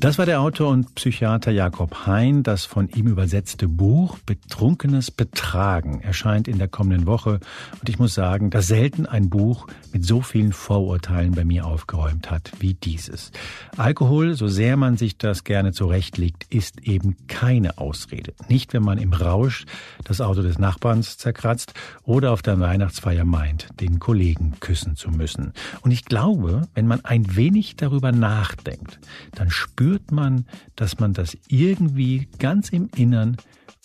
Das 0.00 0.16
war 0.16 0.26
der 0.26 0.40
Autor 0.40 0.68
und 0.68 0.94
Psychiater 0.94 1.50
Jakob 1.50 2.06
Hein. 2.06 2.44
Das 2.44 2.66
von 2.66 2.88
ihm 2.88 3.08
übersetzte 3.08 3.66
Buch 3.66 4.16
Betrunkenes 4.24 5.10
Betragen 5.10 6.00
erscheint 6.02 6.46
in 6.46 6.58
der 6.58 6.68
kommenden 6.68 7.08
Woche. 7.08 7.40
Und 7.80 7.88
ich 7.88 7.98
muss 7.98 8.14
sagen, 8.14 8.50
dass 8.50 8.68
selten 8.68 9.06
ein 9.06 9.28
Buch 9.28 9.66
mit 9.92 10.04
so 10.04 10.20
vielen 10.20 10.52
Vorurteilen 10.52 11.32
bei 11.32 11.44
mir 11.44 11.66
aufgeräumt 11.66 12.30
hat 12.30 12.52
wie 12.60 12.74
dieses. 12.74 13.32
Alkohol, 13.76 14.36
so 14.36 14.46
sehr 14.46 14.76
man 14.76 14.96
sich 14.96 15.18
das 15.18 15.42
gerne 15.42 15.72
zurechtlegt, 15.72 16.46
ist 16.48 16.86
eben 16.86 17.16
keine 17.26 17.78
Ausrede. 17.78 18.34
Nicht, 18.48 18.74
wenn 18.74 18.84
man 18.84 18.98
im 18.98 19.12
Rausch 19.12 19.66
das 20.04 20.20
Auto 20.20 20.42
des 20.42 20.60
Nachbarns 20.60 21.18
zerkratzt 21.18 21.74
oder 22.04 22.30
auf 22.30 22.42
der 22.42 22.60
Weihnachtsfeier 22.60 23.24
meint, 23.24 23.66
den 23.80 23.98
Kollegen 23.98 24.54
küssen 24.60 24.94
zu 24.94 25.10
müssen. 25.10 25.54
Und 25.80 25.90
ich 25.90 26.04
glaube, 26.04 26.68
wenn 26.74 26.86
man 26.86 27.04
ein 27.04 27.34
wenig 27.34 27.74
darüber 27.74 28.12
nachdenkt, 28.12 29.00
dann 29.34 29.50
spürt 29.50 29.87
spürt 29.88 30.12
man, 30.12 30.44
dass 30.76 30.98
man 30.98 31.14
das 31.14 31.34
irgendwie 31.48 32.28
ganz 32.38 32.68
im 32.68 32.90
Innern 32.94 33.38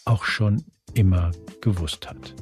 auch 0.04 0.26
schon 0.26 0.62
immer 0.94 1.32
gewusst 1.62 2.10
hat. 2.10 2.36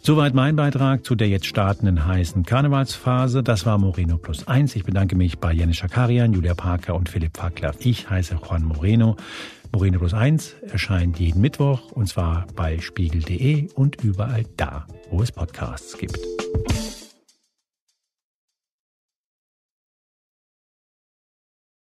Soweit 0.00 0.32
mein 0.32 0.54
Beitrag 0.54 1.04
zu 1.04 1.16
der 1.16 1.28
jetzt 1.28 1.46
startenden 1.46 2.06
heißen 2.06 2.44
Karnevalsphase. 2.44 3.42
Das 3.42 3.66
war 3.66 3.78
Moreno 3.78 4.16
Plus 4.16 4.46
Eins. 4.46 4.76
Ich 4.76 4.84
bedanke 4.84 5.16
mich 5.16 5.40
bei 5.40 5.52
Janis 5.52 5.78
Schakarian, 5.78 6.34
Julia 6.34 6.54
Parker 6.54 6.94
und 6.94 7.08
Philipp 7.08 7.36
Fackler. 7.36 7.74
Ich 7.80 8.08
heiße 8.08 8.36
Juan 8.36 8.62
Moreno. 8.62 9.16
Moreno 9.72 9.98
Plus 9.98 10.14
Eins 10.14 10.54
erscheint 10.70 11.18
jeden 11.18 11.40
Mittwoch 11.40 11.90
und 11.90 12.06
zwar 12.06 12.46
bei 12.54 12.78
spiegel.de 12.78 13.72
und 13.74 14.04
überall 14.04 14.44
da, 14.56 14.86
wo 15.10 15.20
es 15.20 15.32
Podcasts 15.32 15.98
gibt. 15.98 16.20